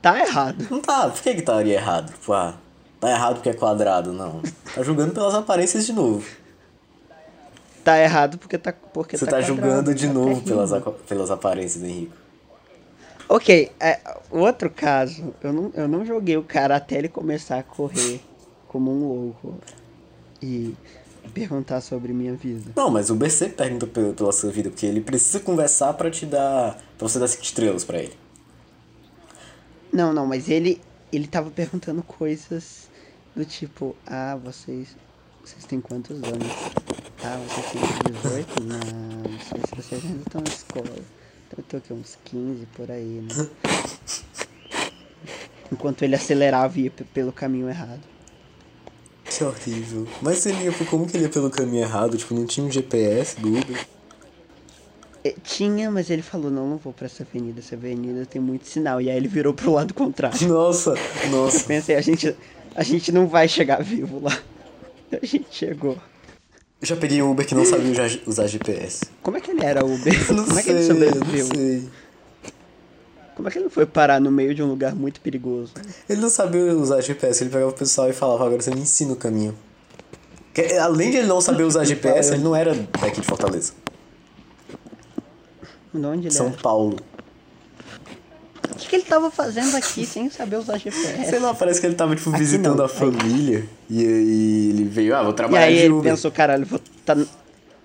Tá 0.00 0.18
errado. 0.18 0.66
Não 0.70 0.80
tá, 0.80 1.08
por 1.08 1.22
que 1.22 1.34
que 1.34 1.40
estaria 1.40 1.74
errado? 1.74 2.12
Tipo, 2.12 2.32
ah, 2.32 2.54
tá 3.00 3.10
errado 3.10 3.34
porque 3.34 3.48
é 3.48 3.54
quadrado, 3.54 4.12
não. 4.12 4.42
Tá 4.74 4.82
julgando 4.82 5.12
pelas 5.12 5.34
aparências 5.34 5.86
de 5.86 5.92
novo. 5.92 6.26
Tá 7.84 7.98
errado 7.98 8.38
porque 8.38 8.58
tá. 8.58 8.72
Porque 8.72 9.16
Você 9.16 9.24
tá 9.24 9.32
tá, 9.32 9.40
julgando 9.40 9.94
de 9.94 10.06
tá 10.06 10.12
novo 10.12 10.42
pelas, 10.42 10.70
pelas 11.08 11.30
aparências 11.30 11.82
do 11.82 11.88
Henrique. 11.88 12.21
Ok, 13.28 13.70
é, 13.80 14.00
outro 14.30 14.68
caso, 14.68 15.34
eu 15.42 15.52
não, 15.52 15.70
eu 15.74 15.88
não 15.88 16.04
joguei 16.04 16.36
o 16.36 16.42
cara 16.42 16.76
até 16.76 16.98
ele 16.98 17.08
começar 17.08 17.58
a 17.58 17.62
correr 17.62 18.20
como 18.68 18.90
um 18.90 19.08
louco. 19.08 19.54
E 20.42 20.74
perguntar 21.32 21.80
sobre 21.80 22.12
minha 22.12 22.34
vida. 22.34 22.72
Não, 22.74 22.90
mas 22.90 23.10
o 23.10 23.14
BC 23.14 23.50
pergunta 23.50 23.86
pela, 23.86 24.32
sua 24.32 24.50
vida, 24.50 24.70
porque 24.70 24.86
ele 24.86 25.00
precisa 25.00 25.40
conversar 25.40 25.92
pra 25.94 26.10
te 26.10 26.26
dar. 26.26 26.76
pra 26.98 27.08
você 27.08 27.18
dar 27.18 27.28
cinco 27.28 27.44
estrelas 27.44 27.84
pra 27.84 27.98
ele. 27.98 28.16
Não, 29.92 30.12
não, 30.12 30.26
mas 30.26 30.48
ele 30.48 30.80
ele 31.12 31.26
tava 31.26 31.50
perguntando 31.50 32.02
coisas 32.02 32.88
do 33.36 33.44
tipo, 33.44 33.94
ah, 34.06 34.36
vocês 34.42 34.96
vocês 35.44 35.64
têm 35.64 35.80
quantos 35.80 36.16
anos? 36.22 36.48
Ah, 37.22 37.38
vocês 37.48 37.66
têm 37.72 38.12
18? 38.12 38.62
Não, 38.62 38.78
não 38.78 39.40
sei 39.40 39.60
se 39.60 39.76
vocês 39.76 40.04
ainda 40.04 40.22
estão 40.22 40.40
na 40.40 40.50
escola. 40.50 41.21
Eu 41.56 41.62
tô 41.64 41.76
aqui 41.76 41.92
uns 41.92 42.18
15 42.24 42.66
por 42.74 42.90
aí, 42.90 43.20
né? 43.22 43.48
Enquanto 45.70 46.02
ele 46.02 46.14
acelerava 46.14 46.78
e 46.78 46.84
ia 46.84 46.90
pelo 46.90 47.32
caminho 47.32 47.68
errado. 47.68 48.00
Que 49.24 49.44
horrível. 49.44 50.06
Mas 50.20 50.44
ele 50.46 50.64
ia, 50.64 50.72
como 50.86 51.06
que 51.06 51.16
ele 51.16 51.24
ia 51.24 51.30
pelo 51.30 51.50
caminho 51.50 51.82
errado? 51.82 52.16
Tipo, 52.16 52.34
não 52.34 52.46
tinha 52.46 52.66
um 52.66 52.70
GPS 52.70 53.40
do 53.40 53.48
Uber? 53.48 53.86
É, 55.24 55.34
Tinha, 55.44 55.90
mas 55.90 56.10
ele 56.10 56.20
falou, 56.22 56.50
não, 56.50 56.68
não 56.68 56.76
vou 56.76 56.92
pra 56.92 57.06
essa 57.06 57.22
avenida, 57.22 57.60
essa 57.60 57.76
avenida 57.76 58.26
tem 58.26 58.42
muito 58.42 58.66
sinal. 58.66 59.00
E 59.00 59.08
aí 59.08 59.16
ele 59.16 59.28
virou 59.28 59.54
pro 59.54 59.72
lado 59.72 59.94
contrário. 59.94 60.48
Nossa, 60.48 60.94
Eu 61.24 61.30
nossa. 61.30 61.64
pensei, 61.64 61.94
a 61.96 62.00
gente, 62.00 62.34
a 62.74 62.82
gente 62.82 63.12
não 63.12 63.26
vai 63.26 63.46
chegar 63.46 63.82
vivo 63.82 64.20
lá. 64.20 64.36
A 65.12 65.24
gente 65.24 65.46
chegou. 65.50 65.96
Eu 66.82 66.86
já 66.88 66.96
peguei 66.96 67.22
um 67.22 67.30
Uber 67.30 67.46
que 67.46 67.54
não 67.54 67.64
sabia 67.64 67.92
usar- 68.26 68.46
GPS. 68.48 69.04
Como 69.22 69.36
é 69.36 69.40
que 69.40 69.52
ele 69.52 69.64
era 69.64 69.84
Uber? 69.84 70.32
Não 70.34 70.44
Como 70.44 70.58
é 70.58 70.62
que 70.62 70.68
sei, 70.68 70.74
ele 70.74 70.84
sobreviveu? 70.84 71.46
não 71.46 71.54
sei. 71.54 71.88
Como 73.36 73.48
é 73.48 73.50
que 73.52 73.58
ele 73.58 73.64
não 73.64 73.70
foi 73.70 73.86
parar 73.86 74.20
no 74.20 74.30
meio 74.32 74.52
de 74.54 74.62
um 74.62 74.66
lugar 74.66 74.92
muito 74.94 75.20
perigoso? 75.20 75.72
Ele 76.08 76.20
não 76.20 76.28
sabia 76.28 76.60
usar 76.76 77.00
GPS, 77.00 77.42
ele 77.44 77.50
pegava 77.50 77.70
o 77.70 77.74
pessoal 77.74 78.10
e 78.10 78.12
falava, 78.12 78.44
agora 78.46 78.60
você 78.60 78.74
me 78.74 78.80
ensina 78.80 79.12
o 79.12 79.16
caminho. 79.16 79.56
Que, 80.52 80.74
além 80.76 81.10
de 81.12 81.18
ele 81.18 81.26
não 81.28 81.40
saber 81.40 81.62
usar 81.62 81.84
GPS, 81.84 82.32
ele 82.34 82.42
não 82.42 82.54
era 82.54 82.74
daqui 83.00 83.20
de 83.20 83.26
Fortaleza. 83.26 83.72
De 85.94 86.04
onde 86.04 86.26
ele 86.26 86.34
São 86.34 86.48
era? 86.48 86.56
Paulo. 86.58 86.96
O 88.72 88.78
que, 88.78 88.88
que 88.88 88.96
ele 88.96 89.04
tava 89.04 89.30
fazendo 89.30 89.76
aqui 89.76 90.04
sem 90.06 90.28
saber 90.30 90.56
usar 90.56 90.78
GPS? 90.78 91.28
Sei 91.30 91.38
lá, 91.38 91.54
parece 91.54 91.80
que 91.80 91.86
ele 91.86 91.94
tava, 91.94 92.16
tipo, 92.16 92.30
Aqui 92.30 92.38
visitando 92.38 92.76
não, 92.78 92.84
a 92.84 92.88
aí. 92.88 92.94
família. 92.94 93.68
E 93.88 93.98
aí 94.04 94.70
ele 94.70 94.84
veio, 94.84 95.14
ah, 95.14 95.22
vou 95.22 95.32
E 95.32 95.36
trabalhar 95.36 95.64
aí 95.66 95.74
de 95.76 95.80
ele 95.82 95.92
Uber. 95.94 96.10
pensou, 96.12 96.30
caralho, 96.30 96.66
vou, 96.66 96.80
tá, 97.04 97.16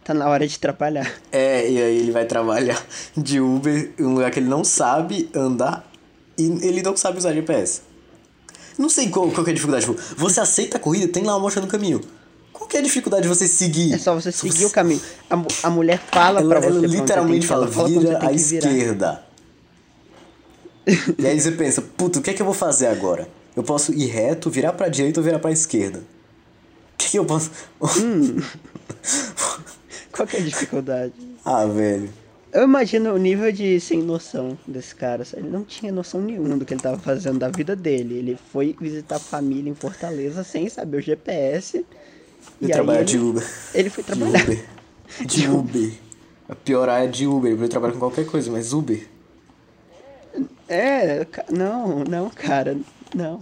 tá 0.04 0.14
na 0.14 0.28
hora 0.28 0.48
de 0.48 0.58
trabalhar. 0.58 1.12
É, 1.32 1.70
e 1.70 1.82
aí 1.82 1.98
ele 2.00 2.12
vai 2.12 2.26
trabalhar 2.26 2.82
de 3.16 3.40
Uber 3.40 3.92
em 4.00 4.04
um 4.04 4.14
lugar 4.16 4.32
que 4.32 4.40
ele 4.40 4.50
não 4.50 4.64
sabe 4.64 5.30
andar 5.36 5.86
e 6.38 6.44
ele 6.66 6.82
não 6.82 6.96
sabe 6.96 7.18
usar 7.18 7.34
GPS. 7.34 7.82
Não 8.78 8.90
sei 8.90 9.10
qual, 9.10 9.30
qual 9.32 9.44
que 9.44 9.50
é 9.50 9.54
a 9.54 9.56
dificuldade. 9.56 9.86
Tipo, 9.86 10.00
você 10.16 10.40
aceita 10.40 10.78
a 10.78 10.80
corrida, 10.80 11.08
tem 11.12 11.24
lá 11.24 11.34
uma 11.34 11.40
mocha 11.40 11.60
no 11.60 11.68
caminho. 11.68 12.00
Qual 12.54 12.68
que 12.68 12.78
é 12.78 12.80
a 12.80 12.84
dificuldade 12.84 13.24
de 13.24 13.28
você 13.30 13.48
seguir? 13.48 13.94
É 13.94 13.98
só 13.98 14.14
você 14.14 14.32
seguir 14.32 14.66
o 14.66 14.70
caminho. 14.70 15.02
A, 15.30 15.68
a 15.68 15.70
mulher 15.70 16.00
fala 16.12 16.40
Ela, 16.42 16.50
pra 16.50 16.60
você 16.60 16.68
ela 16.78 16.88
literalmente 16.88 17.42
você 17.46 17.48
fala, 17.48 17.68
fala 17.68 17.88
vira 17.88 18.20
você 18.20 18.26
à 18.26 18.32
esquerda. 18.34 19.24
E 21.18 21.28
aí 21.28 21.40
você 21.40 21.52
pensa, 21.52 21.82
puta, 21.82 22.20
o 22.20 22.22
que 22.22 22.30
é 22.30 22.34
que 22.34 22.42
eu 22.42 22.46
vou 22.46 22.56
fazer 22.56 22.88
agora? 22.88 23.28
Eu 23.56 23.64
posso 23.64 23.94
ir 23.94 24.06
reto, 24.06 24.50
virar 24.50 24.74
pra 24.74 24.88
direita 24.88 25.20
ou 25.20 25.24
virar 25.24 25.40
pra 25.40 25.52
esquerda? 25.52 26.00
O 26.00 26.98
que, 26.98 27.10
que 27.10 27.20
eu 27.20 27.26
posso... 27.26 27.52
Hum. 27.82 28.42
Qual 30.12 30.28
que 30.28 30.38
é 30.38 30.40
a 30.40 30.44
dificuldade? 30.44 31.14
ah, 31.46 31.66
velho. 31.66 32.10
Eu 32.52 32.64
imagino 32.64 33.14
o 33.14 33.18
nível 33.18 33.52
de 33.52 33.80
sem 33.80 34.02
noção 34.02 34.58
desse 34.66 34.96
cara. 34.96 35.24
Ele 35.34 35.50
não 35.50 35.64
tinha 35.64 35.92
noção 35.92 36.22
nenhuma 36.22 36.58
do 36.58 36.66
que 36.66 36.74
ele 36.74 36.82
tava 36.82 36.98
fazendo 36.98 37.38
da 37.38 37.50
vida 37.50 37.76
dele. 37.76 38.16
Ele 38.16 38.40
foi 38.52 38.76
visitar 38.80 39.18
a 39.18 39.20
família 39.20 39.70
em 39.70 39.76
Fortaleza 39.76 40.44
sem 40.44 40.68
saber 40.70 40.98
o 40.98 41.02
GPS. 41.02 41.86
E 42.62 42.66
aí 42.66 42.72
trabalhar 42.72 43.04
de 43.04 43.20
Uber. 43.20 43.48
Ele 43.76 43.90
foi 43.90 44.04
De 44.04 44.08
trabalhar. 44.08 44.44
Uber. 44.44 44.66
De 45.26 45.48
Uber. 45.50 45.92
A 46.50 46.56
pior 46.56 46.90
é 46.90 47.06
de 47.06 47.28
Uber. 47.28 47.52
Ele 47.52 47.68
trabalhar 47.68 47.94
com 47.94 48.00
qualquer 48.00 48.26
coisa, 48.26 48.50
mas 48.50 48.74
Uber. 48.74 49.06
É, 50.70 51.26
não, 51.50 52.04
não, 52.04 52.30
cara, 52.30 52.78
não. 53.16 53.40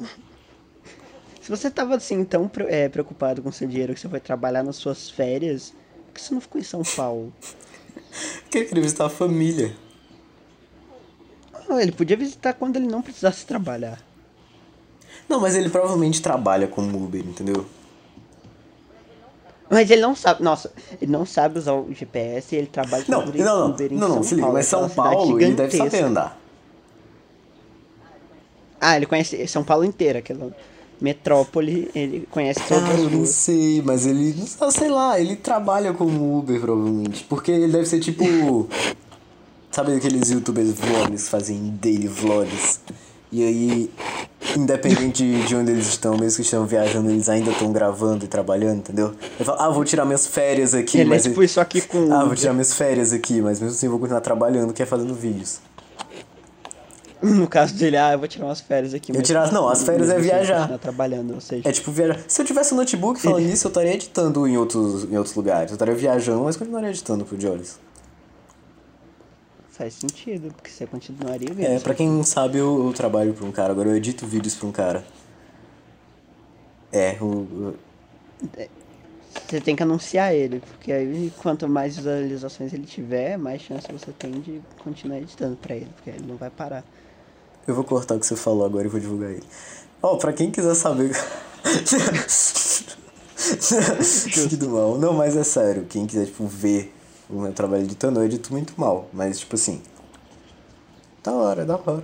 Se 1.42 1.50
você 1.50 1.70
tava 1.70 1.96
assim 1.96 2.24
tão 2.24 2.50
é, 2.68 2.90
preocupado 2.90 3.42
com 3.42 3.52
seu 3.52 3.68
dinheiro 3.68 3.94
que 3.94 4.00
você 4.00 4.10
foi 4.10 4.20
trabalhar 4.20 4.64
nas 4.64 4.76
suas 4.76 5.10
férias, 5.10 5.74
por 6.08 6.14
que 6.14 6.22
você 6.22 6.34
não 6.34 6.42
ficou 6.42 6.60
em 6.60 6.64
São 6.64 6.82
Paulo? 6.84 7.34
Porque 8.42 8.58
ele 8.60 8.68
queria 8.68 8.84
visitar 8.84 9.06
a 9.06 9.10
família. 9.10 9.76
Ah, 11.70 11.82
Ele 11.82 11.92
podia 11.92 12.16
visitar 12.16 12.54
quando 12.54 12.76
ele 12.78 12.88
não 12.88 13.02
precisasse 13.02 13.46
trabalhar. 13.46 14.00
Não, 15.28 15.40
mas 15.40 15.56
ele 15.56 15.70
provavelmente 15.70 16.22
trabalha 16.22 16.68
como 16.68 17.04
Uber, 17.04 17.22
entendeu? 17.26 17.66
Mas 19.68 19.90
ele 19.90 20.02
não 20.02 20.16
sabe, 20.16 20.44
nossa, 20.44 20.72
ele 21.02 21.12
não 21.12 21.26
sabe 21.26 21.58
usar 21.58 21.74
o 21.74 21.92
GPS 21.92 22.54
e 22.54 22.58
ele 22.60 22.68
trabalha 22.68 23.04
Não, 23.08 23.22
como 23.24 23.38
não, 23.38 23.60
não. 23.60 23.70
Uber 23.72 23.94
em 23.94 23.96
Não, 23.98 24.08
não, 24.08 24.16
São 24.16 24.24
Felipe, 24.24 24.42
Paulo, 24.42 24.54
mas 24.58 24.66
São 24.68 24.86
aquela 24.86 24.90
cidade 24.90 25.16
Paulo 25.16 25.42
ele 25.42 25.56
deve 25.56 25.78
saber 25.78 26.04
andar. 26.04 26.40
Ah, 28.88 28.98
ele 28.98 29.06
conhece 29.06 29.48
São 29.48 29.64
Paulo 29.64 29.84
inteira, 29.84 30.20
aquela 30.20 30.52
metrópole, 31.02 31.90
ele 31.96 32.28
conhece 32.32 32.62
todas 32.68 32.84
Ah, 32.84 32.94
as 32.94 33.00
eu 33.00 33.10
não 33.10 33.26
sei, 33.26 33.82
mas 33.84 34.06
ele. 34.06 34.34
Sei 34.72 34.90
lá, 34.90 35.20
ele 35.20 35.36
trabalha 35.36 35.94
como 35.94 36.38
Uber, 36.38 36.60
provavelmente. 36.62 37.24
Porque 37.26 37.52
ele 37.52 37.72
deve 37.72 37.86
ser 37.86 38.00
tipo. 38.00 38.24
Sabe 39.72 39.94
aqueles 39.94 40.30
youtubers 40.30 40.72
vlogs 40.72 41.24
que 41.26 41.30
fazem 41.30 41.78
daily 41.82 42.08
vlogs? 42.08 42.80
E 43.30 43.44
aí, 43.44 43.92
independente 44.56 45.24
de, 45.24 45.46
de 45.46 45.56
onde 45.56 45.72
eles 45.72 45.88
estão, 45.88 46.16
mesmo 46.18 46.38
que 46.38 46.44
estão 46.44 46.66
viajando, 46.66 47.10
eles 47.10 47.28
ainda 47.28 47.52
estão 47.52 47.74
gravando 47.74 48.24
e 48.24 48.28
trabalhando, 48.30 48.78
entendeu? 48.78 49.14
Ele 49.38 49.44
fala, 49.44 49.66
ah, 49.66 49.70
vou 49.70 49.84
tirar 49.84 50.06
minhas 50.06 50.26
férias 50.26 50.74
aqui, 50.74 51.00
Ele 51.00 51.10
é 51.10 51.14
mas. 51.16 51.24
tipo 51.24 51.44
isso 51.44 51.60
aqui 51.60 51.82
com 51.82 52.14
Ah, 52.14 52.24
vou 52.24 52.36
tirar 52.36 52.54
minhas 52.54 52.74
férias 52.74 53.12
aqui, 53.12 53.42
mas 53.42 53.60
mesmo 53.60 53.76
assim 53.76 53.88
eu 53.88 53.92
vou 53.92 54.00
continuar 54.00 54.22
trabalhando, 54.22 54.72
que 54.72 54.82
é 54.82 54.86
fazendo 54.86 55.14
vídeos. 55.14 55.60
No 57.24 57.48
caso 57.48 57.74
dele, 57.76 57.98
ah, 57.98 58.12
eu 58.14 58.20
vou 58.20 58.28
tirar 58.28 58.46
umas 58.46 58.60
férias 58.62 58.94
aqui. 58.94 59.16
Eu 59.16 59.22
tirar- 59.22 59.52
não, 59.52 59.68
as 59.68 59.84
férias 59.84 60.10
é 60.10 60.20
viajar. 60.20 60.78
trabalhando, 60.80 61.34
ou 61.34 61.42
seja, 61.42 61.68
É 61.68 61.72
tipo 61.72 61.92
viajar. 61.92 62.20
Se 62.28 62.42
eu 62.42 62.46
tivesse 62.46 62.74
um 62.74 62.78
notebook 62.78 63.20
falando 63.20 63.42
nisso, 63.48 63.66
eu 63.68 63.70
estaria 63.70 63.94
editando 63.94 64.48
em 64.48 64.58
outros, 64.58 65.06
em 65.06 65.18
outros 65.18 65.36
lugares. 65.36 65.72
Eu 65.72 65.76
estaria 65.76 65.96
viajando, 65.96 66.44
mas 66.44 66.56
continuaria 66.58 66.90
editando 66.90 67.26
pro 67.26 67.40
Jolis. 67.40 67.80
faz 69.70 69.94
sentido, 69.94 70.54
porque 70.54 70.70
você 70.70 70.86
continuaria 70.86 71.50
É, 71.50 71.54
vendo. 71.54 71.82
pra 71.82 71.94
quem 71.94 72.08
não 72.10 72.24
sabe, 72.24 72.58
eu, 72.60 72.86
eu 72.88 72.94
trabalho 72.94 73.34
pra 73.34 73.46
um 73.46 73.52
cara, 73.52 73.72
agora 73.74 73.90
eu 73.90 73.96
edito 73.96 74.26
vídeos 74.26 74.56
pra 74.56 74.68
um 74.68 74.72
cara. 74.72 75.04
É, 76.94 77.18
o. 77.20 77.26
o- 77.26 77.76
Você 79.50 79.60
tem 79.60 79.76
que 79.76 79.84
anunciar 79.84 80.34
ele, 80.34 80.60
porque 80.62 80.92
aí 80.92 81.32
quanto 81.42 81.68
mais 81.68 81.96
visualizações 81.98 82.72
ele 82.74 82.86
tiver, 82.86 83.38
mais 83.38 83.62
chance 83.62 83.86
você 83.92 84.12
tem 84.18 84.32
de 84.40 84.62
continuar 84.84 85.18
editando 85.18 85.58
pra 85.58 85.76
ele, 85.76 85.90
porque 85.96 86.10
ele 86.10 86.26
não 86.26 86.36
vai 86.38 86.50
parar. 86.50 86.84
Eu 87.68 87.76
vou 87.76 87.84
cortar 87.84 88.16
o 88.16 88.20
que 88.20 88.26
você 88.26 88.36
falou 88.36 88.66
agora 88.66 88.86
e 88.86 88.90
vou 88.90 89.00
divulgar 89.00 89.32
ele. 89.32 89.44
Ó, 90.02 90.18
pra 90.18 90.34
quem 90.34 90.52
quiser 90.52 90.76
saber. 90.76 91.16
que 94.48 94.56
do 94.56 94.70
mal. 94.70 94.98
Não, 94.98 95.14
mas 95.14 95.36
é 95.36 95.44
sério, 95.44 95.86
quem 95.86 96.06
quiser, 96.06 96.28
tipo, 96.28 96.46
ver 96.46 96.94
o 97.30 97.42
meu 97.42 97.54
trabalho 97.54 97.84
editando, 97.84 98.20
eu 98.20 98.26
edito 98.26 98.52
muito 98.52 98.80
mal. 98.80 99.10
Mas, 99.12 99.40
tipo 99.40 99.56
assim. 99.56 99.82
Da 101.24 101.32
hora, 101.32 101.66
da 101.66 101.76
hora. 101.76 102.04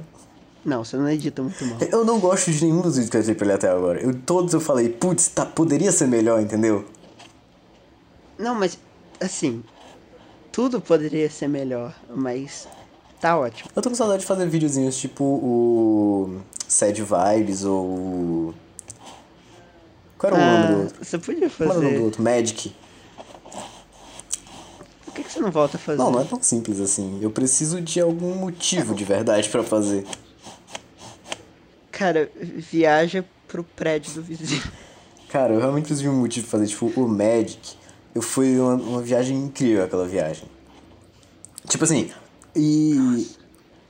Não, 0.65 0.83
você 0.83 0.97
não 0.97 1.09
edita 1.09 1.41
muito 1.41 1.63
mal. 1.65 1.77
Eu 1.91 2.05
não 2.05 2.19
gosto 2.19 2.51
de 2.51 2.63
nenhum 2.63 2.81
dos 2.81 2.95
vídeos 2.95 3.09
que 3.09 3.17
eu 3.17 3.21
editei 3.21 3.35
pra 3.35 3.45
ele 3.45 3.53
até 3.53 3.69
agora. 3.69 4.01
Eu, 4.01 4.13
todos 4.13 4.53
eu 4.53 4.59
falei, 4.59 4.89
putz, 4.89 5.27
tá, 5.27 5.45
poderia 5.45 5.91
ser 5.91 6.07
melhor, 6.07 6.41
entendeu? 6.41 6.85
Não, 8.37 8.55
mas 8.55 8.77
assim, 9.19 9.63
tudo 10.51 10.81
poderia 10.81 11.29
ser 11.29 11.47
melhor, 11.47 11.95
mas 12.09 12.67
tá 13.21 13.37
ótimo. 13.37 13.69
Eu 13.75 13.81
tô 13.81 13.89
com 13.89 13.95
saudade 13.95 14.21
de 14.21 14.25
fazer 14.27 14.45
videozinhos 14.47 14.97
tipo 14.97 15.23
o 15.23 16.41
Sad 16.67 17.01
Vibes 17.01 17.63
ou. 17.63 17.85
o- 17.85 18.53
Qual 20.17 20.33
era 20.33 20.41
o 20.41 20.45
nome 20.45 20.67
do 20.67 20.73
Ah, 20.73 20.83
outro? 20.83 21.05
você 21.05 21.17
podia 21.17 21.49
Qual 21.49 21.69
era 21.69 21.79
o 21.79 21.81
nome 21.81 21.85
do 21.87 21.91
fazer. 21.93 22.03
outro? 22.05 22.23
Magic. 22.23 22.75
Por 25.05 25.13
que, 25.15 25.23
que 25.23 25.31
você 25.31 25.39
não 25.39 25.51
volta 25.51 25.77
a 25.77 25.79
fazer? 25.79 25.97
Não, 25.97 26.11
não 26.11 26.21
é 26.21 26.23
tão 26.23 26.41
simples 26.41 26.79
assim. 26.79 27.19
Eu 27.21 27.29
preciso 27.31 27.81
de 27.81 27.99
algum 27.99 28.33
motivo 28.35 28.95
de 28.95 29.03
verdade 29.03 29.49
pra 29.49 29.63
fazer. 29.63 30.05
Cara, 31.91 32.31
viaja 32.41 33.23
pro 33.47 33.63
prédio 33.63 34.13
do 34.13 34.21
vizinho. 34.23 34.63
Cara, 35.29 35.53
eu 35.53 35.59
realmente 35.59 35.83
preciso 35.85 36.03
de 36.03 36.09
um 36.09 36.19
motivo 36.19 36.47
pra 36.47 36.59
fazer. 36.59 36.67
Tipo, 36.71 36.87
o 36.99 37.07
Magic. 37.07 37.75
Eu 38.13 38.21
fui 38.21 38.59
uma, 38.59 38.73
uma 38.75 39.01
viagem 39.01 39.37
incrível 39.37 39.83
aquela 39.83 40.07
viagem. 40.07 40.43
Tipo 41.67 41.83
assim, 41.83 42.09
e 42.55 43.27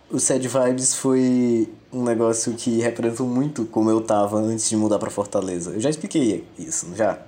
o 0.09 0.19
Sad 0.19 0.47
Vibes 0.47 0.93
foi 0.95 1.69
um 1.91 2.03
negócio 2.03 2.53
que 2.53 2.79
representou 2.79 3.27
muito 3.27 3.65
como 3.65 3.89
eu 3.89 4.01
tava 4.01 4.37
antes 4.37 4.69
de 4.69 4.75
mudar 4.75 4.99
pra 4.99 5.09
Fortaleza. 5.09 5.71
Eu 5.71 5.79
já 5.79 5.89
expliquei 5.89 6.45
isso, 6.57 6.87
não 6.87 6.95
já? 6.95 7.19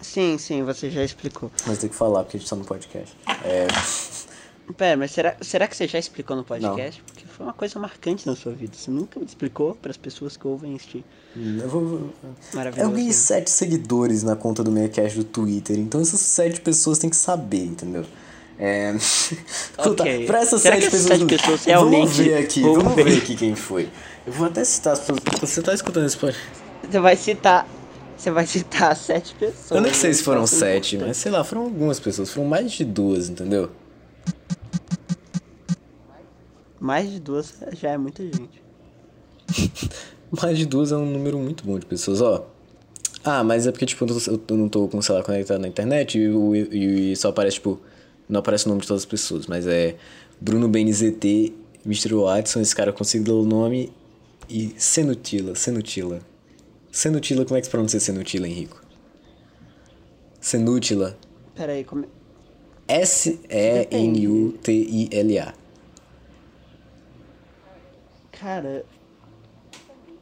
Sim, 0.00 0.38
sim, 0.38 0.62
você 0.62 0.90
já 0.90 1.04
explicou. 1.04 1.50
Mas 1.66 1.78
tem 1.78 1.90
que 1.90 1.94
falar 1.94 2.22
porque 2.24 2.36
a 2.36 2.40
gente 2.40 2.48
tá 2.48 2.56
no 2.56 2.64
podcast. 2.64 3.14
É. 3.44 3.66
Pera, 4.76 4.96
mas 4.96 5.10
será, 5.10 5.36
será 5.40 5.66
que 5.66 5.76
você 5.76 5.88
já 5.88 5.98
explicou 5.98 6.36
no 6.36 6.44
podcast? 6.44 7.02
Porque 7.02 7.26
foi 7.26 7.44
uma 7.44 7.52
coisa 7.52 7.78
marcante 7.80 8.24
na 8.24 8.36
sua 8.36 8.52
vida. 8.52 8.72
Você 8.76 8.88
nunca 8.90 9.18
me 9.18 9.26
explicou 9.26 9.74
para 9.74 9.90
as 9.90 9.96
pessoas 9.96 10.36
que 10.36 10.46
ouvem 10.46 10.76
este 10.76 11.04
Eu, 11.36 11.68
vou, 11.68 11.82
eu 11.82 12.12
maravilhoso. 12.54 12.92
ganhei 12.92 13.12
sete 13.12 13.50
seguidores 13.50 14.22
na 14.22 14.36
conta 14.36 14.62
do 14.62 14.70
Meiacast 14.70 15.16
do 15.18 15.24
Twitter, 15.24 15.76
então 15.76 16.00
essas 16.00 16.20
sete 16.20 16.60
pessoas 16.60 16.98
têm 16.98 17.10
que 17.10 17.16
saber, 17.16 17.64
entendeu? 17.64 18.04
É... 18.62 18.92
Puta, 19.82 20.04
pra 20.26 20.40
essas 20.42 20.60
Será 20.60 20.76
sete 20.76 20.90
pessoas. 20.90 21.02
sete 21.18 21.24
pessoas 21.24 21.64
vamos 21.64 21.66
realmente 21.66 22.22
ver 22.22 22.34
aqui, 22.36 22.60
vão 22.60 22.74
vamos 22.74 22.94
ver? 22.94 23.04
ver 23.04 23.16
aqui 23.18 23.34
quem 23.34 23.54
foi. 23.56 23.88
Eu 24.26 24.32
vou 24.34 24.46
até 24.46 24.62
citar 24.64 24.92
as 24.92 24.98
pessoas. 25.00 25.20
Você 25.40 25.62
tá 25.62 25.72
escutando 25.72 26.04
esse 26.06 26.16
podcast? 26.18 26.46
Você 26.90 27.00
vai 27.00 27.16
citar. 27.16 27.66
Você 28.18 28.30
vai 28.30 28.46
citar 28.46 28.94
sete 28.94 29.34
pessoas. 29.34 29.70
Eu 29.70 29.80
nem 29.80 29.94
sei 29.94 30.12
se 30.12 30.22
foram 30.22 30.42
é 30.42 30.46
sete, 30.46 30.98
mas 30.98 31.16
sei 31.16 31.32
lá, 31.32 31.42
foram 31.42 31.62
algumas 31.62 31.98
pessoas, 31.98 32.28
foram 32.30 32.46
mais 32.46 32.70
de 32.72 32.84
duas, 32.84 33.30
entendeu? 33.30 33.70
Mais 36.78 37.10
de 37.10 37.18
duas 37.20 37.54
já 37.72 37.90
é 37.90 37.98
muita 37.98 38.22
gente. 38.22 38.60
Mais 40.40 40.56
de 40.56 40.64
duas 40.64 40.92
é 40.92 40.96
um 40.96 41.06
número 41.06 41.36
muito 41.38 41.64
bom 41.64 41.76
de 41.76 41.84
pessoas, 41.84 42.20
ó. 42.22 42.46
Ah, 43.24 43.42
mas 43.42 43.66
é 43.66 43.72
porque, 43.72 43.84
tipo, 43.84 44.04
eu 44.04 44.08
não 44.08 44.18
tô- 44.20 44.54
eu 44.54 44.56
não 44.56 44.68
tô 44.68 44.86
com 44.88 44.98
o 44.98 45.02
celular 45.02 45.24
conectado 45.24 45.58
na 45.60 45.66
internet 45.66 46.16
e, 46.18 46.22
e- 46.22 47.12
e 47.12 47.16
só 47.16 47.30
aparece, 47.30 47.54
tipo, 47.56 47.80
não 48.30 48.40
aparece 48.40 48.66
o 48.66 48.68
nome 48.68 48.80
de 48.80 48.86
todas 48.88 49.02
as 49.02 49.06
pessoas, 49.06 49.46
mas 49.46 49.66
é 49.66 49.96
Bruno 50.40 50.68
BNZT, 50.68 51.52
Mr. 51.84 52.14
Watson, 52.14 52.60
esse 52.60 52.74
cara 52.74 52.92
ler 53.32 53.32
o 53.32 53.44
nome, 53.44 53.92
e 54.48 54.74
Senutila, 54.76 55.54
Senutila. 55.54 56.20
Senutila, 56.90 57.44
como 57.44 57.56
é 57.56 57.60
que 57.60 57.66
se 57.66 57.70
pronuncia 57.70 58.00
Senutila, 58.00 58.48
Henrico? 58.48 58.82
Senutila. 60.40 61.16
Pera 61.54 61.72
aí, 61.72 61.84
como... 61.84 62.04
S-E-N-U-T-I-L-A. 64.30 65.54
Cara. 68.32 68.84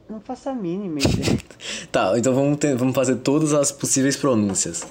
Não 0.09 0.19
faço 0.19 0.49
a 0.49 0.53
mínima 0.55 0.99
ideia. 0.99 1.39
Tá, 1.91 2.13
então 2.17 2.33
vamos, 2.35 2.57
ter- 2.59 2.75
vamos 2.75 2.93
fazer 2.93 3.15
todas 3.17 3.51
as 3.51 3.71
possíveis 3.71 4.15
pronúncias. 4.15 4.85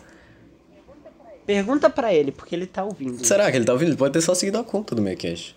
Pergunta 1.49 1.89
pra 1.89 2.13
ele, 2.13 2.31
porque 2.31 2.55
ele 2.55 2.67
tá 2.67 2.85
ouvindo. 2.85 3.25
Será 3.25 3.51
que 3.51 3.57
ele 3.57 3.65
tá 3.65 3.73
ouvindo? 3.73 3.89
Ele 3.89 3.97
pode 3.97 4.13
ter 4.13 4.21
só 4.21 4.35
seguido 4.35 4.59
a 4.59 4.63
conta 4.63 4.95
do 4.95 5.01
Mecash. 5.01 5.55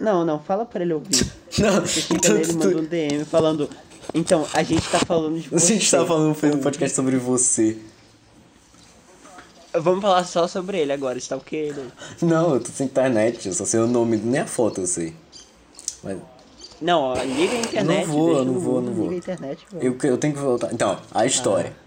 Não, 0.00 0.24
não, 0.24 0.40
fala 0.42 0.66
pra 0.66 0.82
ele 0.82 0.94
ouvir. 0.94 1.30
Não, 1.60 1.80
querer 1.84 2.40
ele 2.40 2.52
mandou 2.54 2.80
um 2.80 2.84
DM 2.84 3.24
falando. 3.24 3.70
Então, 4.12 4.44
a 4.52 4.64
gente 4.64 4.82
tá 4.90 4.98
falando 4.98 5.38
de 5.38 5.46
a 5.46 5.50
você. 5.50 5.74
gente 5.74 5.88
tá 5.88 6.04
falando, 6.04 6.36
um 6.56 6.58
podcast 6.58 6.96
sobre 6.96 7.16
você. 7.18 7.78
Vamos 9.74 10.02
falar 10.02 10.24
só 10.24 10.48
sobre 10.48 10.80
ele 10.80 10.92
agora, 10.92 11.16
está 11.18 11.36
o 11.36 11.40
que 11.40 11.54
ele? 11.54 11.84
Não, 12.20 12.54
eu 12.54 12.60
tô 12.60 12.72
sem 12.72 12.86
internet, 12.86 13.46
eu 13.46 13.54
só 13.54 13.64
sei 13.64 13.78
o 13.78 13.86
nome, 13.86 14.16
nem 14.16 14.40
a 14.40 14.46
foto 14.46 14.80
eu 14.80 14.88
sei. 14.88 15.14
Mas 16.02 16.18
Não, 16.80 17.00
ó, 17.00 17.14
liga 17.22 17.54
a 17.54 17.60
internet. 17.60 18.06
Não 18.08 18.12
vou, 18.12 18.44
não 18.44 18.58
vou, 18.58 18.82
não 18.82 18.92
vou. 18.92 19.10
A 19.10 19.14
internet, 19.14 19.64
eu, 19.80 19.96
eu 20.02 20.18
tenho 20.18 20.34
que 20.34 20.40
voltar. 20.40 20.72
Então, 20.74 20.98
a 21.14 21.24
história. 21.24 21.81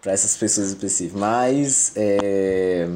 Pra 0.00 0.12
essas 0.12 0.36
pessoas 0.36 0.68
específicas. 0.68 1.20
Mas, 1.20 1.92
é. 1.96 2.88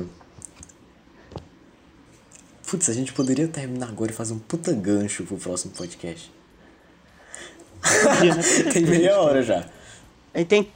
Putz, 2.66 2.88
a 2.88 2.92
gente 2.94 3.12
poderia 3.12 3.46
terminar 3.46 3.88
agora 3.88 4.10
e 4.10 4.14
fazer 4.14 4.32
um 4.32 4.38
puta 4.38 4.72
gancho 4.72 5.24
pro 5.24 5.36
próximo 5.36 5.72
podcast. 5.74 6.32
Né? 7.84 8.70
Tem 8.72 8.82
meia 8.84 9.20
hora 9.20 9.42
já. 9.42 9.66
Aí 10.32 10.44
tem. 10.44 10.72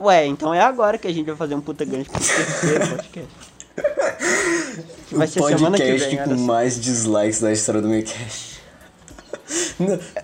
Ué, 0.00 0.26
então 0.26 0.52
é 0.52 0.60
agora 0.60 0.98
que 0.98 1.06
a 1.06 1.12
gente 1.12 1.26
vai 1.26 1.36
fazer 1.36 1.54
um 1.54 1.60
puta 1.60 1.84
gancho 1.84 2.10
pro 2.10 2.20
terceiro 2.20 2.88
podcast. 2.88 3.52
Vai 5.12 5.26
o 5.26 5.30
ser 5.30 5.42
semana 5.42 5.76
que 5.76 5.84
podcast 5.84 6.16
vem, 6.16 6.24
com 6.24 6.36
só. 6.38 6.42
mais 6.42 6.80
dislikes 6.80 7.40
da 7.40 7.52
história 7.52 7.80
do 7.80 7.88
Mecast. 7.88 8.51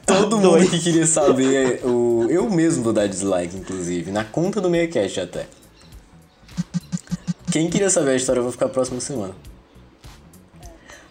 Todo 0.06 0.36
mundo 0.36 0.50
Dois. 0.50 0.70
que 0.70 0.78
queria 0.78 1.06
saber, 1.06 1.80
o... 1.84 2.26
eu 2.28 2.48
mesmo 2.50 2.82
vou 2.82 2.92
dar 2.92 3.06
dislike, 3.08 3.56
inclusive, 3.56 4.10
na 4.10 4.24
conta 4.24 4.60
do 4.60 4.68
Mecast 4.70 5.20
até. 5.20 5.46
Quem 7.50 7.70
queria 7.70 7.88
saber 7.90 8.10
a 8.10 8.16
história, 8.16 8.40
eu 8.40 8.42
vou 8.44 8.52
ficar 8.52 8.66
a 8.66 8.68
próxima 8.68 9.00
semana. 9.00 9.34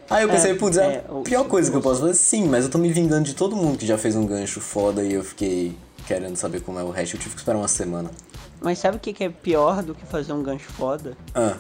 Aí 0.10 0.24
eu 0.24 0.30
pensei, 0.30 0.52
É, 0.52 0.56
putz, 0.56 0.78
é 0.78 0.86
é, 0.86 1.06
a 1.08 1.14
o- 1.14 1.24
pior 1.24 1.44
coisa 1.46 1.70
que 1.70 1.76
eu 1.76 1.82
posso 1.82 2.02
fazer, 2.02 2.14
sim, 2.14 2.46
mas 2.48 2.64
eu 2.66 2.70
tô 2.72 2.78
me 2.78 2.92
vingando 2.94 3.24
de 3.26 3.34
todo 3.34 3.56
mundo 3.56 3.78
que 3.78 3.86
já 3.86 3.98
fez 3.98 4.16
um 4.16 4.26
gancho 4.26 4.62
foda 4.62 5.04
e 5.04 5.14
eu 5.14 5.24
fiquei 5.24 5.76
querendo 6.08 6.36
saber 6.38 6.62
como 6.62 6.80
é 6.80 6.84
o 6.84 6.92
resto. 6.92 7.16
Eu 7.16 7.20
tive 7.20 7.34
que 7.36 7.42
esperar 7.42 7.58
uma 7.58 7.68
semana. 7.68 8.10
Mas 8.62 8.80
sabe 8.80 8.98
o 8.98 9.00
que, 9.00 9.12
que 9.12 9.24
é 9.26 9.30
pior 9.30 9.84
do 9.84 9.94
que 9.94 10.06
fazer 10.06 10.32
um 10.32 10.42
gancho 10.42 10.68
foda? 10.72 11.18
Ah, 11.36 11.58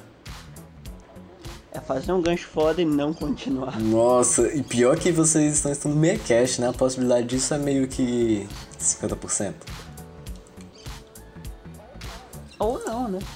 É 1.77 1.79
fazer 1.79 2.11
um 2.11 2.21
gancho 2.21 2.47
foda 2.47 2.81
e 2.81 2.85
não 2.85 3.13
continuar. 3.13 3.79
nossa, 3.79 4.47
e 4.51 4.63
pior 4.63 4.97
que 4.97 5.11
vocês 5.11 5.53
estão 5.53 5.71
estando 5.71 5.95
Mecast, 5.95 6.59
né? 6.59 6.69
A 6.69 6.73
possibilidade 6.73 7.27
disso 7.27 7.53
é 7.53 7.59
meio 7.59 7.87
que 7.87 8.47
50%. 8.81 9.53
Ou 12.57 12.83
não, 12.83 13.07
né? 13.07 13.19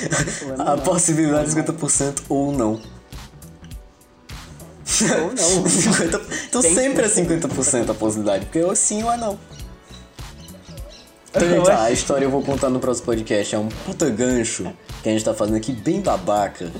É 0.00 0.72
A 0.72 0.76
possibilidade 0.76 1.54
de 1.54 1.60
50% 1.60 2.22
ou 2.28 2.52
não. 2.52 2.80
Ou 5.20 5.32
não. 5.34 5.66
50... 5.68 6.20
Então 6.48 6.62
Tem 6.62 6.74
sempre 6.74 7.04
é 7.04 7.08
50%. 7.08 7.48
50% 7.48 7.90
a 7.90 7.94
possibilidade, 7.94 8.46
porque 8.46 8.62
ou 8.62 8.74
sim 8.74 9.02
ou 9.04 9.12
é 9.12 9.16
não. 9.16 9.38
Então, 11.30 11.48
gente, 11.48 11.70
a 11.70 11.90
história 11.90 12.24
eu 12.24 12.30
vou 12.30 12.42
contar 12.42 12.70
no 12.70 12.80
próximo 12.80 13.06
podcast. 13.06 13.54
É 13.54 13.58
um 13.58 13.68
puta 13.68 14.08
gancho 14.10 14.72
que 15.08 15.14
a 15.14 15.18
gente 15.18 15.24
tá 15.24 15.34
fazendo 15.34 15.56
aqui, 15.56 15.72
bem 15.72 16.00
babaca. 16.00 16.70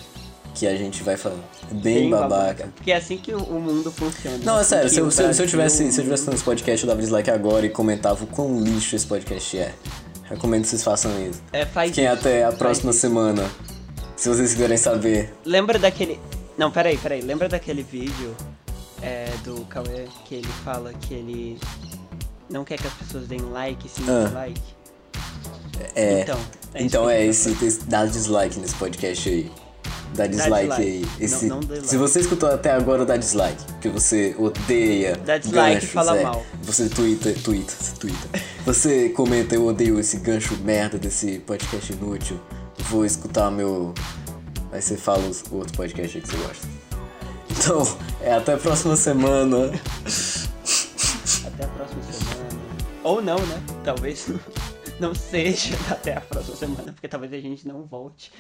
Que 0.54 0.66
a 0.66 0.74
gente 0.76 1.02
vai 1.04 1.16
falar. 1.16 1.36
Bem, 1.70 2.10
babaca. 2.10 2.68
Porque 2.74 2.90
é 2.90 2.96
assim 2.96 3.16
que 3.16 3.32
o 3.32 3.60
mundo 3.60 3.92
funciona. 3.92 4.38
Não, 4.38 4.56
é 4.58 4.60
Assim 4.60 4.70
sério, 4.70 4.90
se 4.90 4.98
eu, 4.98 5.10
se, 5.10 5.22
eu- 5.22 5.32
se 5.34 5.42
eu 5.42 5.46
tivesse, 5.46 5.92
se 5.92 6.00
eu 6.00 6.04
tivesse 6.04 6.24
fazendo 6.24 6.34
esse 6.34 6.44
podcast, 6.44 6.84
eu 6.84 6.88
dava 6.88 7.00
dislike 7.00 7.30
agora 7.30 7.64
e 7.64 7.68
comentava 7.70 8.24
o 8.24 8.26
quão 8.26 8.60
lixo 8.60 8.96
esse 8.96 9.06
podcast 9.06 9.56
é. 9.58 9.72
Recomendo 10.24 10.62
que 10.62 10.68
vocês 10.68 10.82
façam 10.82 11.10
isso. 11.26 11.40
É, 11.52 11.64
faz 11.64 11.90
Fiquem 11.90 12.04
isso, 12.06 12.12
até 12.14 12.44
a 12.44 12.50
próxima 12.52 12.90
isso. 12.90 13.00
semana. 13.00 13.48
Se 14.16 14.28
vocês 14.28 14.52
quiserem 14.52 14.76
saber. 14.76 15.32
Lembra 15.44 15.78
daquele. 15.78 16.18
Não, 16.56 16.72
peraí, 16.72 16.98
peraí. 16.98 17.20
Lembra 17.20 17.48
daquele 17.48 17.84
vídeo 17.84 18.34
é, 19.00 19.26
do 19.44 19.64
Cauê 19.66 20.06
que 20.24 20.34
ele 20.34 20.48
fala 20.64 20.92
que 20.92 21.14
ele 21.14 21.58
não 22.50 22.64
quer 22.64 22.78
que 22.78 22.86
as 22.88 22.94
pessoas 22.94 23.28
deem 23.28 23.42
like, 23.42 23.88
sim, 23.88 24.02
Ah. 24.08 24.28
like? 24.34 24.60
É. 25.94 26.20
Então, 26.22 26.38
é 26.74 26.82
então 26.82 27.10
isso 27.10 27.54
que 27.56 27.64
é 27.64 27.68
esse, 27.68 27.80
dá 27.84 28.04
dislike 28.06 28.58
nesse 28.58 28.74
podcast 28.74 29.28
aí. 29.28 29.50
Dá 30.14 30.26
dislike, 30.26 30.68
dislike. 30.68 30.82
aí. 30.82 31.00
Não- 31.00 31.24
Esse, 31.24 31.46
não 31.46 31.60
like. 31.60 31.86
Se 31.86 31.96
você 31.96 32.20
escutou 32.20 32.48
até 32.48 32.72
agora, 32.72 33.04
dá 33.04 33.16
dislike. 33.16 33.62
Porque 33.64 33.88
você 33.88 34.34
odeia. 34.38 35.16
Dá 35.16 35.38
dislike 35.38 35.74
ganchos, 35.74 35.90
fala 35.90 36.16
é. 36.16 36.22
mal. 36.22 36.44
Você 36.62 36.88
twitta, 36.88 37.32
twitta, 37.44 37.74
twitta. 37.98 38.28
Você 38.64 39.08
comenta, 39.10 39.54
eu 39.54 39.66
odeio 39.66 39.98
esse 39.98 40.18
gancho 40.18 40.56
merda 40.64 40.98
desse 40.98 41.38
podcast 41.40 41.92
inútil. 41.92 42.40
Vou 42.90 43.04
escutar 43.04 43.50
meu. 43.50 43.94
Aí 44.72 44.80
você 44.80 44.96
fala 44.96 45.26
os 45.26 45.42
o 45.50 45.56
outro 45.56 45.76
podcast 45.76 46.16
aí 46.16 46.22
que 46.22 46.28
você 46.28 46.36
gosta. 46.36 46.66
Então, 47.50 47.98
é 48.20 48.32
até 48.34 48.54
a 48.54 48.58
próxima 48.58 48.96
semana. 48.96 49.72
Até 51.46 51.64
a 51.64 51.68
próxima 51.68 52.02
semana. 52.02 52.48
Ou 53.02 53.22
não, 53.22 53.38
né? 53.38 53.62
Talvez 53.84 54.26
não 55.00 55.14
seja 55.14 55.76
até 55.90 56.16
a 56.16 56.20
próxima 56.20 56.56
semana, 56.56 56.92
porque 56.92 57.08
talvez 57.08 57.32
a 57.32 57.40
gente 57.40 57.66
não 57.66 57.84
volte. 57.84 58.32